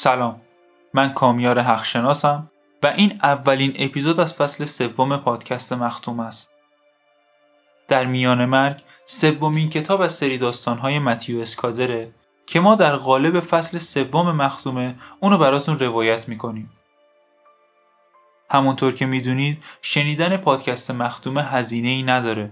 سلام. 0.00 0.40
من 0.94 1.12
کامیار 1.12 1.60
حقشناسم 1.60 2.50
و 2.82 2.86
این 2.86 3.20
اولین 3.22 3.72
اپیزود 3.78 4.20
از 4.20 4.34
فصل 4.34 4.64
سوم 4.64 5.16
پادکست 5.16 5.72
مختوم 5.72 6.20
است. 6.20 6.50
در 7.88 8.04
میان 8.06 8.44
مرگ 8.44 8.82
سومین 9.06 9.70
کتاب 9.70 10.00
از 10.00 10.14
سری 10.14 10.38
داستانهای 10.38 10.98
متیو 10.98 11.40
اسکادره 11.40 12.10
که 12.46 12.60
ما 12.60 12.74
در 12.74 12.96
قالب 12.96 13.40
فصل 13.40 13.78
سوم 13.78 14.36
مختومه 14.36 14.94
اونو 15.20 15.38
براتون 15.38 15.78
روایت 15.78 16.28
می‌کنیم. 16.28 16.70
همونطور 18.50 18.94
که 18.94 19.06
می‌دونید 19.06 19.64
شنیدن 19.82 20.36
پادکست 20.36 20.90
مختومه 20.90 21.42
هزینه 21.42 21.88
ای 21.88 22.02
نداره. 22.02 22.50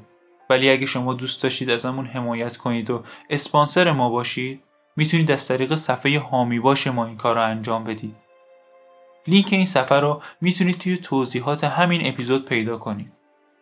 ولی 0.50 0.70
اگه 0.70 0.86
شما 0.86 1.14
دوست 1.14 1.42
داشتید 1.42 1.70
ازمون 1.70 2.06
حمایت 2.06 2.56
کنید 2.56 2.90
و 2.90 3.04
اسپانسر 3.30 3.92
ما 3.92 4.10
باشید 4.10 4.65
می‌تونید 4.96 5.30
از 5.30 5.48
طریق 5.48 5.74
صفحه 5.74 6.18
هامی 6.20 6.60
باش 6.60 6.86
ما 6.86 7.06
این 7.06 7.16
کار 7.16 7.34
رو 7.34 7.42
انجام 7.42 7.84
بدید. 7.84 8.16
لینک 9.26 9.48
این 9.50 9.66
صفحه 9.66 9.98
رو 9.98 10.22
می‌تونید 10.40 10.78
توی 10.78 10.96
توضیحات 10.96 11.64
همین 11.64 12.06
اپیزود 12.06 12.44
پیدا 12.44 12.78
کنید. 12.78 13.12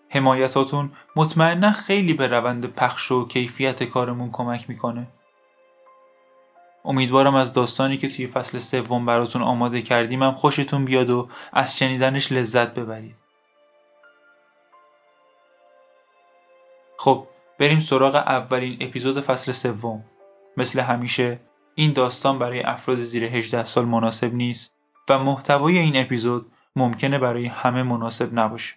حمایتاتون 0.09 0.93
مطمئنا 1.17 1.73
خیلی 1.73 2.13
به 2.13 2.27
روند 2.27 2.67
پخش 2.67 3.13
و 3.13 3.29
کیفیت 3.29 3.83
کارمون 3.83 4.31
کمک 4.33 4.69
می‌کنه. 4.69 5.07
امیدوارم 6.85 7.35
از 7.35 7.53
داستانی 7.53 7.97
که 7.97 8.09
توی 8.09 8.27
فصل 8.27 8.59
سوم 8.59 9.07
براتون 9.07 9.43
آماده 9.43 9.83
کردیم 9.83 10.23
هم 10.23 10.35
خوشتون 10.35 10.85
بیاد 10.85 11.11
و 11.11 11.29
از 11.53 11.79
شنیدنش 11.79 12.33
لذت 12.33 12.75
ببرید. 12.75 13.17
خب 16.99 17.27
بریم 17.59 17.81
سراغ 17.81 18.15
اولین 18.15 18.77
اپیزود 18.81 19.21
فصل 19.21 19.53
سوم. 19.53 20.05
مثل 20.57 20.81
همیشه 20.81 21.41
این 21.75 21.93
داستان 21.93 22.39
برای 22.39 22.63
افراد 22.63 23.01
زیر 23.01 23.25
18 23.25 23.65
سال 23.65 23.85
مناسب 23.85 24.35
نیست 24.35 24.75
و 25.09 25.19
محتوای 25.19 25.79
این 25.79 25.97
اپیزود 25.97 26.53
ممکنه 26.77 27.19
برای 27.19 27.47
همه 27.47 27.83
مناسب 27.83 28.39
نباشه. 28.39 28.75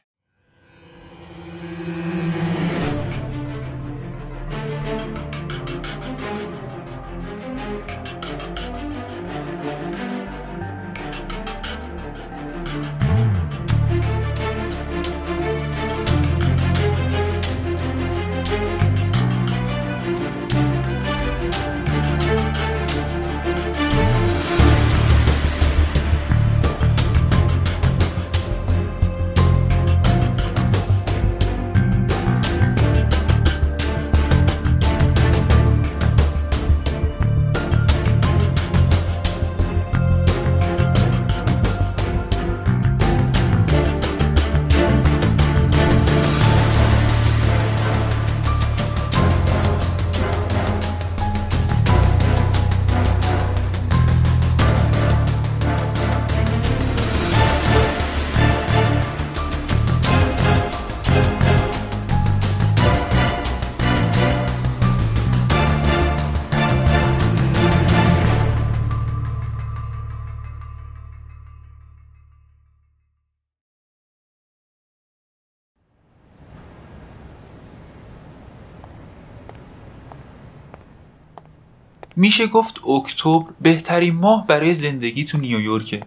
میشه 82.20 82.48
گفت 82.48 82.80
اکتبر 82.88 83.46
بهترین 83.62 84.16
ماه 84.16 84.48
برای 84.48 84.74
زندگی 84.74 85.26
تو 85.26 85.38
نیویورکه. 85.38 86.02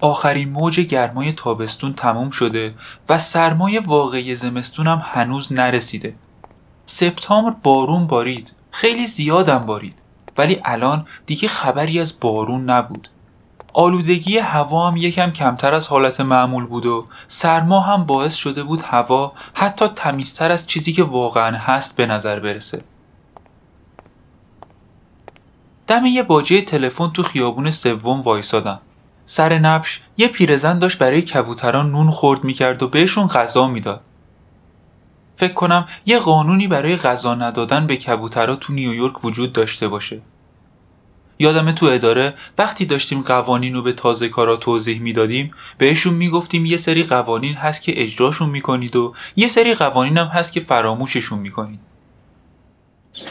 آخرین 0.00 0.48
موج 0.48 0.80
گرمای 0.80 1.32
تابستون 1.32 1.92
تموم 1.92 2.30
شده 2.30 2.74
و 3.08 3.18
سرمای 3.18 3.78
واقعی 3.78 4.34
زمستون 4.34 4.86
هم 4.86 5.02
هنوز 5.04 5.52
نرسیده. 5.52 6.14
سپتامبر 6.86 7.56
بارون 7.62 8.06
بارید. 8.06 8.52
خیلی 8.70 9.06
زیادم 9.06 9.58
بارید. 9.58 9.94
ولی 10.38 10.60
الان 10.64 11.06
دیگه 11.26 11.48
خبری 11.48 12.00
از 12.00 12.20
بارون 12.20 12.70
نبود. 12.70 13.08
آلودگی 13.72 14.38
هوا 14.38 14.90
هم 14.90 14.96
یکم 14.96 15.30
کمتر 15.30 15.74
از 15.74 15.88
حالت 15.88 16.20
معمول 16.20 16.66
بود 16.66 16.86
و 16.86 17.06
سرما 17.28 17.80
هم 17.80 18.04
باعث 18.04 18.34
شده 18.34 18.62
بود 18.62 18.82
هوا 18.82 19.32
حتی 19.54 19.88
تمیزتر 19.88 20.52
از 20.52 20.66
چیزی 20.66 20.92
که 20.92 21.02
واقعا 21.02 21.56
هست 21.56 21.96
به 21.96 22.06
نظر 22.06 22.40
برسه. 22.40 22.82
دم 25.86 26.06
یه 26.06 26.22
باجه 26.22 26.62
تلفن 26.62 27.10
تو 27.10 27.22
خیابون 27.22 27.70
سوم 27.70 28.20
وایسادم. 28.20 28.80
سر 29.26 29.58
نبش 29.58 30.00
یه 30.16 30.28
پیرزن 30.28 30.78
داشت 30.78 30.98
برای 30.98 31.22
کبوتران 31.22 31.90
نون 31.90 32.10
خورد 32.10 32.44
می‌کرد 32.44 32.82
و 32.82 32.88
بهشون 32.88 33.26
غذا 33.26 33.68
می‌داد. 33.68 34.00
فکر 35.36 35.52
کنم 35.52 35.86
یه 36.06 36.18
قانونی 36.18 36.68
برای 36.68 36.96
غذا 36.96 37.34
ندادن 37.34 37.86
به 37.86 37.96
کبوترا 37.96 38.56
تو 38.56 38.72
نیویورک 38.72 39.24
وجود 39.24 39.52
داشته 39.52 39.88
باشه. 39.88 40.20
یادم 41.38 41.72
تو 41.72 41.86
اداره 41.86 42.34
وقتی 42.58 42.86
داشتیم 42.86 43.20
قوانین 43.20 43.74
رو 43.74 43.82
به 43.82 43.92
تازه 43.92 44.28
کارا 44.28 44.56
توضیح 44.56 45.00
می‌دادیم 45.00 45.50
بهشون 45.78 46.14
می‌گفتیم 46.14 46.64
یه 46.64 46.76
سری 46.76 47.02
قوانین 47.02 47.54
هست 47.54 47.82
که 47.82 48.02
اجراشون 48.02 48.50
می‌کنید 48.50 48.96
و 48.96 49.14
یه 49.36 49.48
سری 49.48 49.74
قوانین 49.74 50.18
هم 50.18 50.26
هست 50.26 50.52
که 50.52 50.60
فراموششون 50.60 51.38
می‌کنید. 51.38 51.80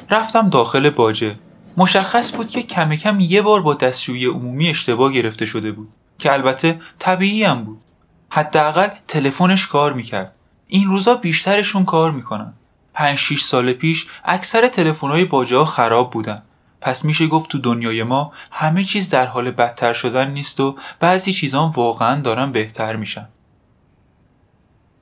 رفتم 0.09 0.49
داخل 0.49 0.89
باجه. 0.89 1.35
مشخص 1.77 2.35
بود 2.35 2.49
که 2.49 2.63
کم 2.63 2.95
کم 2.95 3.19
یه 3.19 3.41
بار 3.41 3.61
با 3.61 3.73
دستشویی 3.73 4.25
عمومی 4.25 4.69
اشتباه 4.69 5.11
گرفته 5.11 5.45
شده 5.45 5.71
بود 5.71 5.89
که 6.19 6.33
البته 6.33 6.79
طبیعی 6.99 7.43
هم 7.43 7.63
بود. 7.63 7.81
حداقل 8.29 8.89
تلفنش 9.07 9.67
کار 9.67 9.93
می‌کرد. 9.93 10.35
این 10.67 10.87
روزا 10.87 11.15
بیشترشون 11.15 11.85
کار 11.85 12.11
می‌کنن. 12.11 12.53
5 12.93 13.17
6 13.17 13.41
سال 13.41 13.73
پیش 13.73 14.07
اکثر 14.25 14.67
تلفن‌های 14.67 15.25
باجه 15.25 15.57
ها 15.57 15.65
خراب 15.65 16.11
بودن. 16.11 16.41
پس 16.81 17.05
میشه 17.05 17.27
گفت 17.27 17.49
تو 17.49 17.57
دنیای 17.57 18.03
ما 18.03 18.31
همه 18.51 18.83
چیز 18.83 19.09
در 19.09 19.25
حال 19.25 19.51
بدتر 19.51 19.93
شدن 19.93 20.31
نیست 20.31 20.59
و 20.59 20.75
بعضی 20.99 21.33
چیزان 21.33 21.71
واقعا 21.75 22.21
دارن 22.21 22.51
بهتر 22.51 22.95
میشن. 22.95 23.27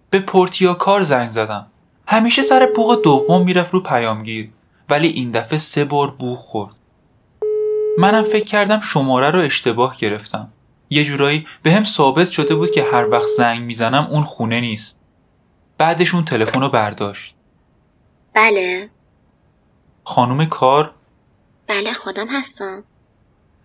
به 0.10 0.20
پورتیا 0.20 0.74
کار 0.74 1.02
زنگ 1.02 1.30
زدم. 1.30 1.66
همیشه 2.08 2.42
سر 2.42 2.68
بوق 2.76 3.02
دوم 3.04 3.46
می‌رفت 3.46 3.74
رو 3.74 3.84
پیامگیر. 3.84 4.50
ولی 4.90 5.08
این 5.08 5.32
دفعه 5.32 5.60
سه 5.60 5.86
بار 5.86 6.12
بوخ 6.12 6.40
خورد. 6.40 6.76
منم 7.98 8.24
فکر 8.24 8.46
کردم 8.46 8.80
شماره 8.80 9.32
رو 9.32 9.40
اشتباه 9.40 9.98
گرفتم. 9.98 10.54
یه 10.90 11.04
جورایی 11.04 11.48
به 11.64 11.72
هم 11.72 11.84
ثابت 11.84 12.30
شده 12.30 12.56
بود 12.56 12.72
که 12.72 12.84
هر 12.84 13.10
وقت 13.10 13.28
زنگ 13.38 13.62
می‌زنم 13.62 14.08
اون 14.12 14.24
خونه 14.24 14.62
نیست. 14.62 15.00
بعدش 15.78 16.14
اون 16.14 16.26
تلفن 16.26 16.62
رو 16.62 16.70
برداشت. 16.70 17.36
بله. 18.34 18.90
خانم 20.04 20.46
کار؟ 20.46 20.94
بله 21.68 21.94
خودم 21.94 22.28
هستم. 22.28 22.84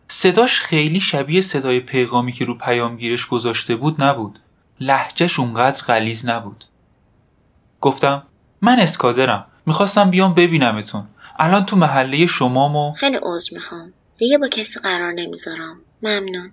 صداش 0.08 0.60
خیلی 0.60 1.00
شبیه 1.00 1.40
صدای 1.40 1.80
پیغامی 1.80 2.32
که 2.32 2.44
رو 2.44 2.58
پیامگیرش 2.58 3.26
گذاشته 3.26 3.76
بود 3.76 4.02
نبود. 4.02 4.38
لحجهش 4.80 5.38
اونقدر 5.38 5.82
غلیز 5.82 6.26
نبود. 6.26 6.64
گفتم 7.80 8.22
من 8.60 8.78
اسکادرم. 8.78 9.46
می‌خواستم 9.66 10.10
بیام 10.10 10.34
ببینمتون. 10.34 11.04
الان 11.38 11.64
تو 11.66 11.76
محله 11.76 12.26
شمامو 12.26 12.92
خیلی 12.92 13.18
عذر 13.22 13.54
می‌خوام. 13.54 13.92
دیگه 14.18 14.38
با 14.38 14.48
کسی 14.48 14.80
قرار 14.80 15.12
نمی‌ذارم. 15.12 15.76
ممنون. 16.02 16.52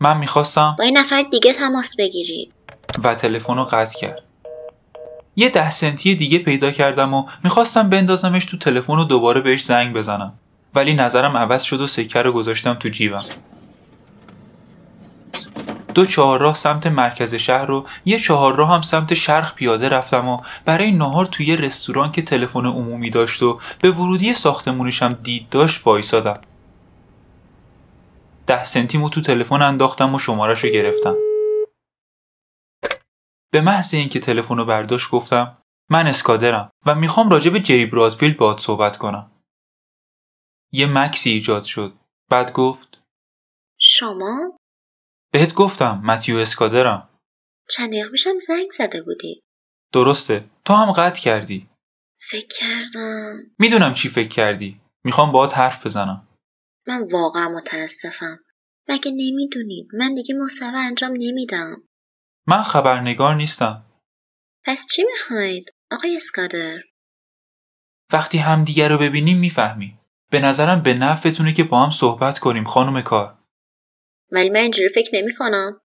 من 0.00 0.16
می‌خواستم 0.16 0.74
با 0.78 0.84
این 0.84 0.98
نفر 0.98 1.22
دیگه 1.22 1.52
تماس 1.52 1.96
بگیرید. 1.98 2.52
و 3.04 3.14
تلفن 3.14 3.56
رو 3.56 3.64
قطع 3.64 3.98
کرد. 3.98 4.22
یه 5.36 5.48
ده 5.48 5.70
سنتی 5.70 6.14
دیگه 6.14 6.38
پیدا 6.38 6.70
کردم 6.70 7.14
و 7.14 7.26
می‌خواستم 7.44 7.88
بندازمش 7.88 8.44
تو 8.44 8.56
تلفن 8.56 8.92
و 8.92 9.04
دوباره 9.04 9.40
بهش 9.40 9.64
زنگ 9.64 9.92
بزنم. 9.94 10.32
ولی 10.74 10.94
نظرم 10.94 11.36
عوض 11.36 11.62
شد 11.62 11.80
و 11.80 11.86
سکه 11.86 12.22
رو 12.22 12.32
گذاشتم 12.32 12.74
تو 12.74 12.88
جیبم. 12.88 13.22
دو 15.94 16.06
چهارراه 16.06 16.54
سمت 16.54 16.86
مرکز 16.86 17.34
شهر 17.34 17.66
رو 17.66 17.86
یه 18.04 18.18
چهارراه 18.18 18.74
هم 18.74 18.82
سمت 18.82 19.14
شرق 19.14 19.54
پیاده 19.54 19.88
رفتم 19.88 20.28
و 20.28 20.40
برای 20.64 20.92
نهار 20.92 21.26
توی 21.26 21.56
رستوران 21.56 22.12
که 22.12 22.22
تلفن 22.22 22.66
عمومی 22.66 23.10
داشت 23.10 23.42
و 23.42 23.60
به 23.82 23.90
ورودی 23.90 24.34
ساختمونش 24.34 25.02
هم 25.02 25.12
دید 25.12 25.48
داشت 25.48 25.86
وایسادم. 25.86 26.40
ده 28.46 28.64
سنتیمو 28.64 29.08
تو 29.08 29.20
تلفن 29.20 29.62
انداختم 29.62 30.14
و 30.14 30.18
شمارش 30.18 30.64
رو 30.64 30.70
گرفتم. 30.70 31.16
به 33.52 33.60
محض 33.60 33.94
اینکه 33.94 34.20
تلفن 34.20 34.56
رو 34.56 34.64
برداشت 34.64 35.10
گفتم 35.10 35.58
من 35.90 36.06
اسکادرم 36.06 36.70
و 36.86 36.94
می‌خوام 36.94 37.30
راجع 37.30 37.50
به 37.50 37.60
جری 37.60 37.86
برادفیلد 37.86 38.36
باهات 38.36 38.60
صحبت 38.60 38.96
کنم. 38.96 39.30
یه 40.72 40.86
مکسی 40.86 41.30
ایجاد 41.30 41.64
شد. 41.64 41.92
بعد 42.30 42.52
گفت 42.52 43.02
شما؟ 43.80 44.58
بهت 45.34 45.54
گفتم 45.54 46.02
متیو 46.04 46.36
اسکادرم. 46.36 47.08
چند 47.70 47.88
دقیقه 47.88 48.10
پیشم 48.10 48.38
زنگ 48.38 48.70
زده 48.70 49.02
بودی. 49.02 49.42
درسته. 49.92 50.44
تو 50.64 50.74
هم 50.74 50.92
قطع 50.92 51.22
کردی. 51.22 51.68
فکر 52.30 52.46
کردم. 52.60 53.36
می‌دونم 53.58 53.92
چی 53.92 54.08
فکر 54.08 54.28
کردی. 54.28 54.80
می‌خوام 55.04 55.32
باهات 55.32 55.58
حرف 55.58 55.86
بزنم. 55.86 56.28
من 56.86 57.08
واقعا 57.12 57.48
متاسفم. 57.48 58.38
مگه 58.88 59.10
نمی‌دونید 59.10 59.88
من 59.94 60.14
دیگه 60.14 60.34
مصاحبه 60.34 60.78
انجام 60.78 61.12
نمیدم. 61.18 61.82
من 62.46 62.62
خبرنگار 62.62 63.34
نیستم. 63.34 63.86
پس 64.64 64.86
چی 64.90 65.04
می‌خواید؟ 65.04 65.70
آقای 65.92 66.16
اسکادر. 66.16 66.78
وقتی 68.12 68.38
همدیگه 68.38 68.88
رو 68.88 68.98
ببینیم 68.98 69.38
می‌فهمی. 69.38 69.98
به 70.30 70.40
نظرم 70.40 70.82
به 70.82 70.94
نفعتونه 70.94 71.52
که 71.52 71.64
با 71.64 71.82
هم 71.82 71.90
صحبت 71.90 72.38
کنیم 72.38 72.64
خانم 72.64 73.02
کار. 73.02 73.38
ولی 74.34 74.50
من 74.50 74.60
اینجوری 74.60 74.88
فکر 74.88 75.10
نمی 75.12 75.34
کنم 75.34 75.80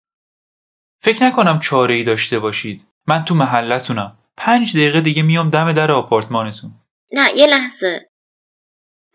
فکر 1.01 1.23
نکنم 1.23 1.59
چاره 1.59 1.95
ای 1.95 2.03
داشته 2.03 2.39
باشید. 2.39 2.87
من 3.07 3.25
تو 3.25 3.35
محلتونم. 3.35 4.17
پنج 4.37 4.77
دقیقه 4.77 5.01
دیگه 5.01 5.23
میام 5.23 5.49
دم 5.49 5.73
در 5.73 5.91
آپارتمانتون. 5.91 6.71
نه 7.13 7.37
یه 7.37 7.47
لحظه. 7.47 8.09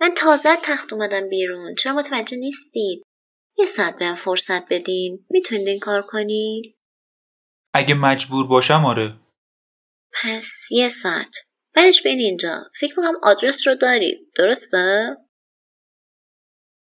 من 0.01 0.11
تازه 0.17 0.49
از 0.49 0.59
تخت 0.63 0.93
اومدم 0.93 1.29
بیرون. 1.29 1.75
چرا 1.75 1.93
متوجه 1.93 2.37
نیستید 2.37 3.03
یه 3.59 3.67
ساعت 3.67 3.99
بهم 3.99 4.15
فرصت 4.15 4.69
بدین. 4.71 5.27
می‌تونید 5.31 5.69
این 5.69 5.81
کار 5.81 6.03
کنید 6.03 6.77
اگه 7.75 7.95
مجبور 7.95 8.47
باشم 8.47 8.85
آره. 8.85 9.17
پس 10.13 10.51
یه 10.71 10.89
ساعت. 10.89 11.37
برش 11.75 12.03
بین 12.03 12.19
اینجا. 12.19 12.63
فکر 12.81 13.01
می‌کنم 13.01 13.21
آدرس 13.23 13.67
رو 13.67 13.75
دارید. 13.75 14.19
درسته؟ 14.37 15.17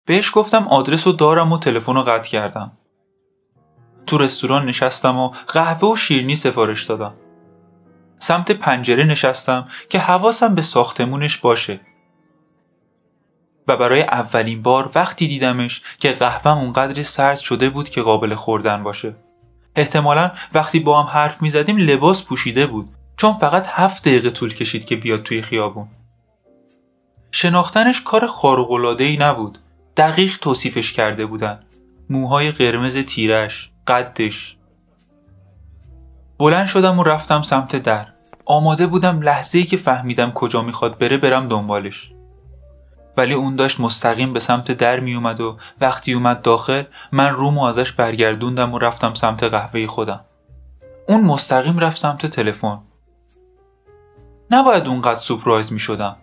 بهش 0.07 0.31
گفتم 0.33 0.68
آدرس 0.68 1.07
رو 1.07 1.13
دارم 1.13 1.51
و 1.51 1.59
تلفن 1.59 1.95
رو 1.95 2.04
قطع 2.04 2.30
کردم. 2.30 2.71
تو 4.06 4.18
رستوران 4.18 4.65
نشستم 4.65 5.18
و 5.18 5.31
قهوه 5.48 5.89
و 5.89 5.95
شیرنی 5.95 6.36
سفارش 6.36 6.83
دادم. 6.83 7.13
سمت 8.19 8.51
پنجره 8.51 9.04
نشستم 9.04 9.68
که 9.89 10.00
حواسم 10.00 10.56
به 10.56 10.62
ساختمونش 10.62 11.38
باشه. 11.38 11.80
و 13.68 13.77
برای 13.77 14.01
اولین 14.01 14.62
بار 14.62 14.92
وقتی 14.95 15.27
دیدمش 15.27 15.81
که 15.98 16.12
قهوهم 16.12 16.57
اونقدر 16.57 17.04
سرد 17.04 17.38
شده 17.38 17.69
بود 17.69 17.89
که 17.89 18.01
قابل 18.01 18.36
خوردن 18.36 18.83
باشه. 18.83 19.15
احتمالا 19.75 20.31
وقتی 20.54 20.80
با 20.80 21.04
هم 21.04 21.09
حرف 21.09 21.42
می 21.42 21.50
زدیم 21.50 21.77
لباس 21.77 22.24
پوشیده 22.24 22.68
بود 22.68 22.89
چون 23.18 23.33
فقط 23.33 23.68
هفت 23.68 24.01
دقیقه 24.01 24.30
طول 24.30 24.54
کشید 24.54 24.86
که 24.86 24.95
بیاد 24.95 25.24
توی 25.24 25.42
خیابون. 25.42 25.88
شناختنش 27.31 28.01
کار 28.01 28.30
ای 29.00 29.18
نبود. 29.18 29.57
دقیق 29.97 30.38
توصیفش 30.38 30.94
کرده 30.94 31.25
بودن. 31.25 31.59
موهای 32.09 32.51
قرمز 32.51 32.97
تیرش 32.97 33.71
قدش. 33.88 34.57
بلند 36.39 36.67
شدم 36.67 36.99
و 36.99 37.03
رفتم 37.03 37.41
سمت 37.41 37.75
در. 37.75 38.07
آماده 38.45 38.88
بودم 38.88 39.21
لحظه 39.21 39.57
ای 39.57 39.63
که 39.63 39.77
فهمیدم 39.77 40.31
کجا 40.31 40.61
می‌خواد 40.61 40.97
بره 40.97 41.17
برم 41.17 41.47
دنبالش. 41.47 42.11
ولی 43.17 43.33
اون 43.33 43.55
داشت 43.55 43.79
مستقیم 43.79 44.33
به 44.33 44.39
سمت 44.39 44.71
در 44.71 44.99
می 44.99 45.15
اومد 45.15 45.41
و 45.41 45.57
وقتی 45.81 46.13
اومد 46.13 46.41
داخل 46.41 46.83
من 47.11 47.29
رومو 47.29 47.63
ازش 47.63 47.91
برگردوندم 47.91 48.73
و 48.73 48.79
رفتم 48.79 49.13
سمت 49.13 49.44
قهوه 49.44 49.88
خودم. 49.88 50.25
اون 51.07 51.21
مستقیم 51.21 51.79
رفت 51.79 51.97
سمت 51.97 52.25
تلفن. 52.25 52.79
نباید 54.51 54.88
اونقدر 54.88 55.19
سپرایز 55.19 55.71
می 55.71 55.79
شدم 55.79 56.15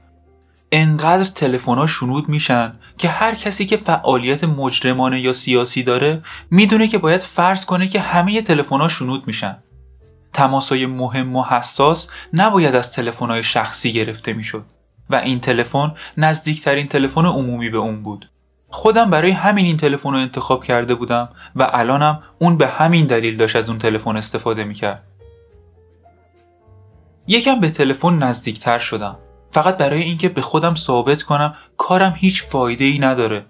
انقدر 0.77 1.25
تلفن 1.25 1.87
شنود 1.87 2.29
میشن 2.29 2.73
که 2.99 3.09
هر 3.09 3.35
کسی 3.35 3.67
که 3.67 3.77
فعالیت 3.77 4.45
مجرمانه 4.45 5.21
یا 5.21 5.33
سیاسی 5.33 5.83
داره 5.83 6.23
می‌دونه 6.51 6.89
که 6.89 6.99
باید 6.99 7.21
فرض 7.21 7.65
کنه 7.65 7.89
که 7.89 8.01
همه 8.01 8.43
تلفن 8.43 8.89
شنود 8.89 9.27
میشن. 9.27 9.57
تماسای 10.33 10.87
مهم 10.87 11.37
و 11.37 11.43
حساس 11.43 12.09
نباید 12.33 12.75
از 12.75 12.93
تلفن 12.93 13.43
شخصی 13.43 13.93
گرفته 13.93 14.33
می‌شد 14.33 14.65
و 15.11 15.15
این 15.15 15.41
تلفن 15.41 15.95
نزدیکترین 16.17 16.87
تلفن 16.87 17.27
عمومی 17.27 17.71
به 17.71 17.79
اون 17.79 18.03
بود. 18.03 18.31
خودم 18.69 19.11
برای 19.11 19.31
همین 19.31 19.67
این 19.67 19.77
تلفن 19.77 20.11
رو 20.11 20.19
انتخاب 20.19 20.65
کرده 20.65 20.95
بودم 20.95 21.29
و 21.57 21.71
الانم 21.73 22.23
اون 22.39 22.57
به 22.57 22.69
همین 22.69 23.07
دلیل 23.07 23.37
داشت 23.37 23.57
از 23.57 23.69
اون 23.69 23.79
تلفن 23.79 24.17
استفاده 24.17 24.65
می‌کرد. 24.65 25.03
یکم 27.27 27.61
به 27.61 27.71
تلفن 27.71 28.19
نزدیکتر 28.19 28.79
شدم. 28.79 29.17
فقط 29.55 29.77
برای 29.77 30.03
اینکه 30.03 30.29
به 30.29 30.43
خودم 30.43 30.75
ثابت 30.75 31.23
کنم 31.23 31.55
کارم 31.77 32.15
هیچ 32.17 32.45
فایده 32.45 32.85
ای 32.85 32.99
نداره. 32.99 33.47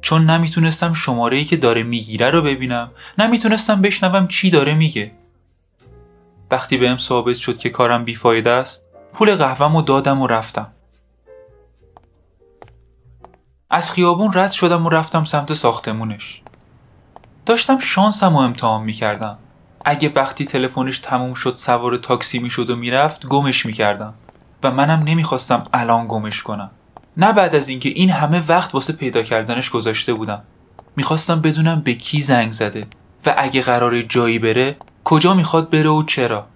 چون 0.00 0.30
نمی‌تونستم 0.30 0.92
شماره 0.92 1.36
ای 1.36 1.44
که 1.44 1.56
داره 1.56 1.82
می‌گیره 1.82 2.30
رو 2.30 2.42
ببینم 2.42 2.90
نمی‌تونستم 3.18 3.82
بشنوم 3.82 4.28
چی 4.28 4.50
داره 4.50 4.74
میگه. 4.74 5.12
وقتی 6.50 6.76
بهم 6.76 6.98
ثابت 6.98 7.36
شد 7.36 7.58
که 7.58 7.70
کارم 7.70 8.04
بیفایده 8.04 8.50
است 8.50 8.82
پول 9.12 9.34
قهوهم 9.34 9.76
و 9.76 9.82
دادم 9.82 10.22
و 10.22 10.26
رفتم. 10.26 10.72
از 13.70 13.92
خیابون 13.92 14.30
رد 14.34 14.52
شدم 14.52 14.86
و 14.86 14.88
رفتم 14.88 15.24
سمت 15.24 15.54
ساختمونش. 15.54 16.42
داشتم 17.46 17.78
شانسم 17.78 18.36
و 18.36 18.38
امتحان 18.38 18.82
می‌کردم. 18.82 19.38
اگه 19.84 20.12
وقتی 20.14 20.44
تلفنش 20.44 20.98
تموم 20.98 21.34
شد 21.34 21.56
سوار 21.56 21.96
تاکسی 21.96 22.38
می‌شد 22.38 22.70
و 22.70 22.76
می‌رفت 22.76 23.26
گمش 23.26 23.66
می‌کردم. 23.66 24.14
و 24.62 24.70
منم 24.70 25.02
نمی‌خواستم 25.04 25.62
الان 25.72 26.06
گمش 26.08 26.42
کنم. 26.42 26.70
نه 27.16 27.32
بعد 27.32 27.54
از 27.54 27.68
اینکه 27.68 27.88
این 27.88 28.10
همه 28.10 28.42
وقت 28.48 28.74
واسه 28.74 28.92
پیدا 28.92 29.22
کردنش 29.22 29.70
گذاشته 29.70 30.14
بودم. 30.14 30.42
می‌خواستم 30.96 31.40
بدونم 31.40 31.80
به 31.80 31.94
کی 31.94 32.22
زنگ 32.22 32.52
زده 32.52 32.86
و 33.26 33.34
اگه 33.38 33.62
قرار 33.62 34.02
جایی 34.02 34.38
بره 34.38 34.76
کجا 35.04 35.34
می‌خواد 35.34 35.70
بره 35.70 35.90
و 35.90 36.02
چرا. 36.02 36.46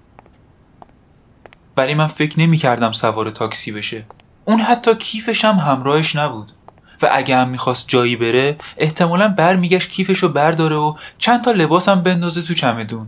ولی 1.76 1.95
من 1.95 2.07
فکر 2.07 2.40
نمی 2.40 2.57
کردم 2.57 2.93
سوار 2.93 3.31
تاکسی 3.31 3.73
بشه. 3.73 4.05
اون 4.45 4.61
حتی 4.61 4.95
کیفش 4.95 5.45
هم 5.45 5.57
همراهش 5.57 6.17
نبود. 6.17 6.52
و 7.02 7.09
اگه 7.12 7.37
هم 7.37 7.49
می‌خواست 7.49 7.88
جایی 7.88 8.17
بره 8.17 8.57
احتمالا 8.76 9.29
برمیگشت 9.29 9.90
کیفش 9.90 10.19
رو 10.19 10.29
برداره 10.29 10.76
و 10.76 10.95
چند 11.19 11.45
تا 11.45 11.50
لباسم 11.50 12.02
بندازه 12.02 12.43
تو 12.43 12.55
چمدون. 12.55 13.07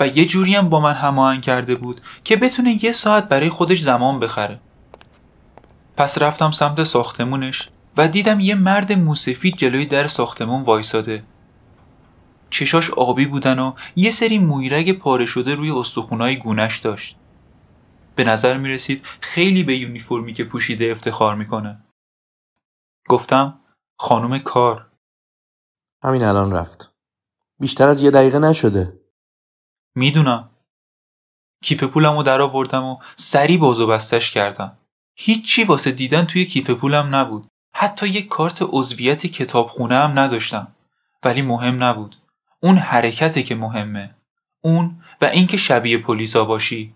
و 0.00 0.06
یه 0.06 0.26
جوری 0.26 0.54
هم 0.54 0.68
با 0.68 0.80
من 0.80 0.94
هماهنگ 0.94 1.42
کرده 1.42 1.74
بود 1.74 2.00
که 2.24 2.36
بتونه 2.36 2.84
یه 2.84 2.92
ساعت 2.92 3.28
برای 3.28 3.48
خودش 3.48 3.80
زمان 3.80 4.20
بخره 4.20 4.60
پس 5.96 6.22
رفتم 6.22 6.50
سمت 6.50 6.82
ساختمونش 6.82 7.68
و 7.96 8.08
دیدم 8.08 8.40
یه 8.40 8.54
مرد 8.54 8.92
موسفید 8.92 9.56
جلوی 9.56 9.86
در 9.86 10.06
ساختمون 10.06 10.62
وایساده 10.62 11.24
چشاش 12.50 12.90
آبی 12.90 13.26
بودن 13.26 13.58
و 13.58 13.72
یه 13.96 14.10
سری 14.10 14.38
مویرگ 14.38 14.98
پاره 14.98 15.26
شده 15.26 15.54
روی 15.54 15.70
استخونای 15.70 16.36
گونش 16.36 16.78
داشت 16.78 17.16
به 18.14 18.24
نظر 18.24 18.56
می 18.56 18.68
رسید 18.68 19.06
خیلی 19.20 19.62
به 19.62 19.76
یونیفرمی 19.76 20.32
که 20.32 20.44
پوشیده 20.44 20.90
افتخار 20.90 21.34
می‌کنه. 21.34 21.84
گفتم 23.08 23.60
خانم 23.98 24.38
کار 24.38 24.90
همین 26.04 26.24
الان 26.24 26.52
رفت. 26.52 26.92
بیشتر 27.60 27.88
از 27.88 28.02
یه 28.02 28.10
دقیقه 28.10 28.38
نشده. 28.38 29.00
می‌دونم. 29.94 30.50
کیف 31.62 31.84
پولم 31.84 32.16
رو 32.16 32.22
در 32.22 32.40
آوردم 32.40 32.84
و 32.84 32.96
سری 33.16 33.58
باز 33.58 33.80
و 33.80 33.86
بستش 33.86 34.30
کردم. 34.30 34.78
هیچی 35.16 35.64
واسه 35.64 35.92
دیدن 35.92 36.24
توی 36.24 36.44
کیف 36.44 36.70
پولم 36.70 37.14
نبود. 37.14 37.46
حتی 37.74 38.08
یک 38.08 38.28
کارت 38.28 38.58
عضویت 38.62 39.26
کتابخونه 39.26 39.96
هم 39.96 40.18
نداشتم. 40.18 40.74
ولی 41.22 41.42
مهم 41.42 41.84
نبود. 41.84 42.16
اون 42.60 42.78
حرکته 42.78 43.42
که 43.42 43.54
مهمه. 43.54 44.14
اون 44.60 45.02
و 45.20 45.24
اینکه 45.24 45.56
شبیه 45.56 45.98
پلیسا 45.98 46.44
باشی 46.44 46.94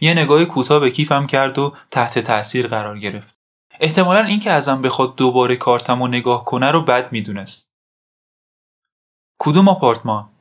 یه 0.00 0.14
نگاه 0.14 0.44
کوتاه 0.44 0.80
به 0.80 0.90
کیفم 0.90 1.26
کرد 1.26 1.58
و 1.58 1.76
تحت 1.90 2.18
تاثیر 2.18 2.66
قرار 2.66 2.98
گرفت. 2.98 3.34
احتمالا 3.80 4.20
اینکه 4.24 4.50
ازم 4.50 4.82
بخواد 4.82 5.16
دوباره 5.16 5.56
کارتم 5.56 6.02
رو 6.02 6.08
نگاه 6.08 6.44
کنه 6.44 6.70
رو 6.70 6.80
بد 6.80 7.12
می‌دونست. 7.12 7.70
کدوم 9.38 9.68
آپارتمان؟ 9.68 10.33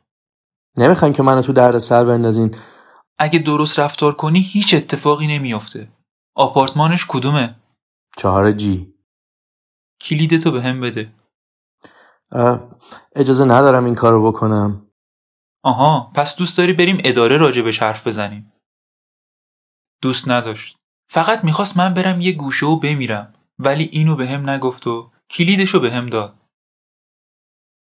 نمی‌خواین 0.77 1.13
که 1.13 1.23
منو 1.23 1.41
تو 1.41 1.53
درد 1.53 1.77
سر 1.77 2.05
بندازین 2.05 2.55
اگه 3.17 3.39
درست 3.39 3.79
رفتار 3.79 4.15
کنی 4.15 4.39
هیچ 4.39 4.73
اتفاقی 4.73 5.27
نمیافته. 5.27 5.91
آپارتمانش 6.35 7.05
کدومه؟ 7.09 7.55
چهار 8.17 8.51
جی 8.51 8.93
کلید 10.01 10.41
تو 10.41 10.51
به 10.51 10.61
هم 10.61 10.81
بده. 10.81 11.13
اجازه 13.15 13.45
ندارم 13.45 13.85
این 13.85 13.95
کارو 13.95 14.27
بکنم. 14.31 14.87
آها 15.63 16.11
پس 16.15 16.35
دوست 16.35 16.57
داری 16.57 16.73
بریم 16.73 16.97
اداره 17.03 17.37
راجبش 17.37 17.81
حرف 17.81 18.07
بزنیم. 18.07 18.53
دوست 20.01 20.29
نداشت 20.29 20.77
فقط 21.09 21.43
می‌خواست 21.43 21.77
من 21.77 21.93
برم 21.93 22.21
یه 22.21 22.31
گوشه 22.31 22.65
و 22.65 22.79
بمیرم 22.79 23.33
ولی 23.59 23.83
اینو 23.83 24.15
به 24.15 24.27
هم 24.27 24.49
نگفت 24.49 24.87
و 24.87 25.11
کلیدشو 25.29 25.79
به 25.79 25.91
هم 25.91 26.05
داد 26.05 26.39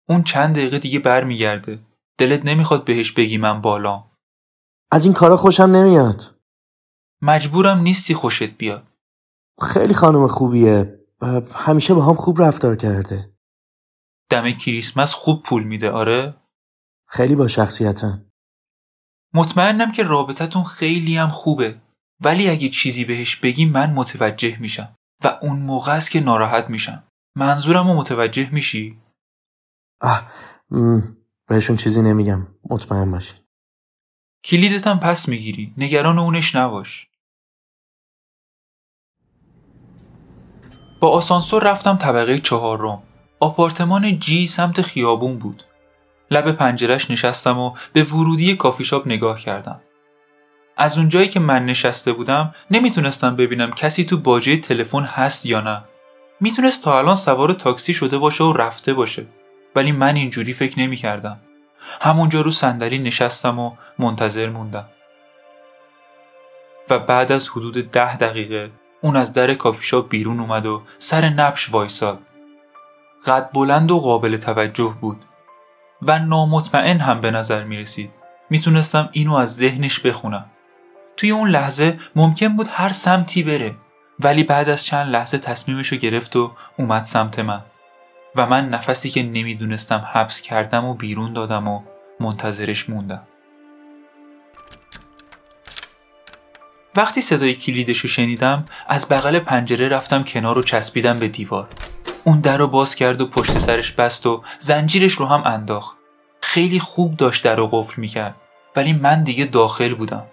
اون 0.09 0.23
چند 0.23 0.55
دقیقه 0.55 0.79
دیگه 0.79 0.99
برمیگرده 0.99 1.79
دلت 2.17 2.45
نمی‌خواد 2.45 2.85
بهش 2.85 3.11
بگی 3.11 3.37
من 3.37 3.61
بالام 3.61 4.11
از 4.91 5.05
این 5.05 5.13
کارا 5.13 5.37
خوشم 5.37 5.63
نمیاد. 5.63 6.35
مجبورم 7.21 7.77
نیستی 7.77 8.13
خوشت 8.13 8.57
بیاد. 8.57 8.87
خیلی 9.61 9.93
خانم 9.93 10.27
خوبیه. 10.27 10.99
همیشه 11.53 11.93
با 11.93 12.05
هم 12.05 12.15
خوب 12.15 12.41
رفتار 12.41 12.75
کرده. 12.75 13.33
دم 14.29 14.51
کریسمس 14.51 15.13
خوب 15.13 15.43
پول 15.43 15.63
میده 15.63 15.91
آره؟ 15.91 16.35
خیلی 17.07 17.35
با 17.35 17.47
شخصیتن. 17.47 18.31
مطمئنم 19.33 19.91
که 19.91 20.03
رابطتون 20.03 20.63
خیلی 20.63 21.17
هم 21.17 21.29
خوبه. 21.29 21.81
ولی 22.23 22.49
اگه 22.49 22.69
چیزی 22.69 23.05
بهش 23.05 23.35
بگی 23.35 23.65
من 23.65 23.93
متوجه 23.93 24.59
میشم. 24.59 24.95
و 25.23 25.39
اون 25.41 25.59
موقع 25.59 25.91
است 25.91 26.11
که 26.11 26.19
ناراحت 26.19 26.69
میشم. 26.69 27.03
منظورم 27.37 27.87
رو 27.87 27.93
متوجه 27.93 28.49
میشی؟ 28.49 29.01
آه 30.01 30.27
بهشون 31.47 31.75
چیزی 31.75 32.01
نمیگم. 32.01 32.47
مطمئن 32.69 33.11
باشی 33.11 33.35
کلیدتم 34.43 34.99
پس 34.99 35.27
می‌گیری. 35.27 35.73
نگران 35.77 36.19
اونش 36.19 36.55
نباش. 36.55 37.07
با 41.01 41.09
آسانسور 41.09 41.63
رفتم 41.63 41.97
طبقه 41.97 42.39
چهارم 42.39 43.03
آپارتمان 43.39 44.19
جی 44.19 44.47
سمت 44.47 44.81
خیابون 44.81 45.37
بود. 45.37 45.63
لب 46.31 46.51
پنجرش 46.51 47.11
نشستم 47.11 47.59
و 47.59 47.75
به 47.93 48.03
ورودی 48.03 48.55
کافی 48.55 48.83
شاپ 48.83 49.07
نگاه 49.07 49.39
کردم. 49.39 49.81
از 50.77 50.97
اونجایی 50.97 51.27
که 51.27 51.39
من 51.39 51.65
نشسته 51.65 52.13
بودم 52.13 52.55
نمی‌تونستم 52.71 53.35
ببینم 53.35 53.71
کسی 53.71 54.03
تو 54.03 54.17
باجه 54.17 54.57
تلفن 54.57 55.03
هست 55.03 55.45
یا 55.45 55.61
نه. 55.61 55.83
می‌تونست 56.41 56.83
تا 56.83 56.97
الان 56.97 57.15
سوار 57.15 57.53
تاکسی 57.53 57.93
شده 57.93 58.17
باشه 58.17 58.43
و 58.43 58.53
رفته 58.53 58.93
باشه. 58.93 59.27
ولی 59.75 59.91
من 59.91 60.15
اینجوری 60.15 60.53
فکر 60.53 60.79
نمی‌کردم. 60.79 61.39
همونجا 62.01 62.41
رو 62.41 62.51
صندلی 62.51 62.99
نشستم 62.99 63.59
و 63.59 63.75
منتظر 63.99 64.49
موندم. 64.49 64.85
و 66.89 66.99
بعد 66.99 67.31
از 67.31 67.49
حدود 67.49 67.91
ده 67.91 68.17
دقیقه 68.17 68.71
اون 69.01 69.15
از 69.15 69.33
در 69.33 69.53
کافی 69.53 70.01
بیرون 70.01 70.39
اومد 70.39 70.65
و 70.65 70.81
سر 70.99 71.29
نبش 71.29 71.71
وایساد. 71.71 72.19
قد 73.27 73.49
بلند 73.53 73.91
و 73.91 73.99
قابل 73.99 74.37
توجه 74.37 74.95
بود 75.01 75.25
و 76.01 76.19
نامطمئن 76.19 76.99
هم 76.99 77.21
به 77.21 77.31
نظر 77.31 77.63
می 77.63 77.77
رسید 77.77 78.11
می‌تونستم 78.49 79.09
اینو 79.11 79.33
از 79.33 79.55
ذهنش 79.55 79.99
بخونم. 79.99 80.45
توی 81.17 81.31
اون 81.31 81.49
لحظه 81.49 81.99
ممکن 82.15 82.55
بود 82.55 82.67
هر 82.71 82.91
سمتی 82.91 83.43
بره 83.43 83.75
ولی 84.19 84.43
بعد 84.43 84.69
از 84.69 84.85
چند 84.85 85.11
لحظه 85.11 85.37
تصمیمش 85.37 85.87
رو 85.87 85.97
گرفت 85.97 86.35
و 86.35 86.51
اومد 86.77 87.03
سمت 87.03 87.39
من. 87.39 87.61
و 88.35 88.45
من 88.45 88.69
نفسی 88.69 89.09
که 89.09 89.23
نمی‌دونستم 89.23 90.07
حبس 90.13 90.41
کردم 90.41 90.85
و 90.85 90.93
بیرون 90.93 91.33
دادم 91.33 91.67
و 91.67 91.81
منتظرش 92.19 92.89
موندم. 92.89 93.21
وقتی 96.95 97.21
صدای 97.21 97.53
کلیدش 97.53 97.99
رو 97.99 98.09
شنیدم 98.09 98.65
از 98.87 99.07
بغل 99.07 99.39
پنجره 99.39 99.87
رفتم 99.87 100.23
کنار 100.23 100.57
و 100.57 100.63
چسبیدم 100.63 101.19
به 101.19 101.27
دیوار. 101.27 101.67
اون 102.23 102.39
در 102.39 102.57
رو 102.57 102.67
باز 102.67 102.95
کرد 102.95 103.21
و 103.21 103.25
پشت 103.27 103.59
سرش 103.59 103.91
بست 103.91 104.27
و 104.27 104.43
زنجیرش 104.59 105.13
رو 105.13 105.25
هم 105.25 105.43
انداخت. 105.45 105.97
خیلی 106.41 106.79
خوب 106.79 107.17
داشت 107.17 107.43
در 107.43 107.55
رو 107.55 107.67
قفل 107.67 108.01
می‌کرد 108.01 108.35
ولی 108.75 108.93
من 108.93 109.23
دیگه 109.23 109.45
داخل 109.45 109.93
بودم. 109.93 110.25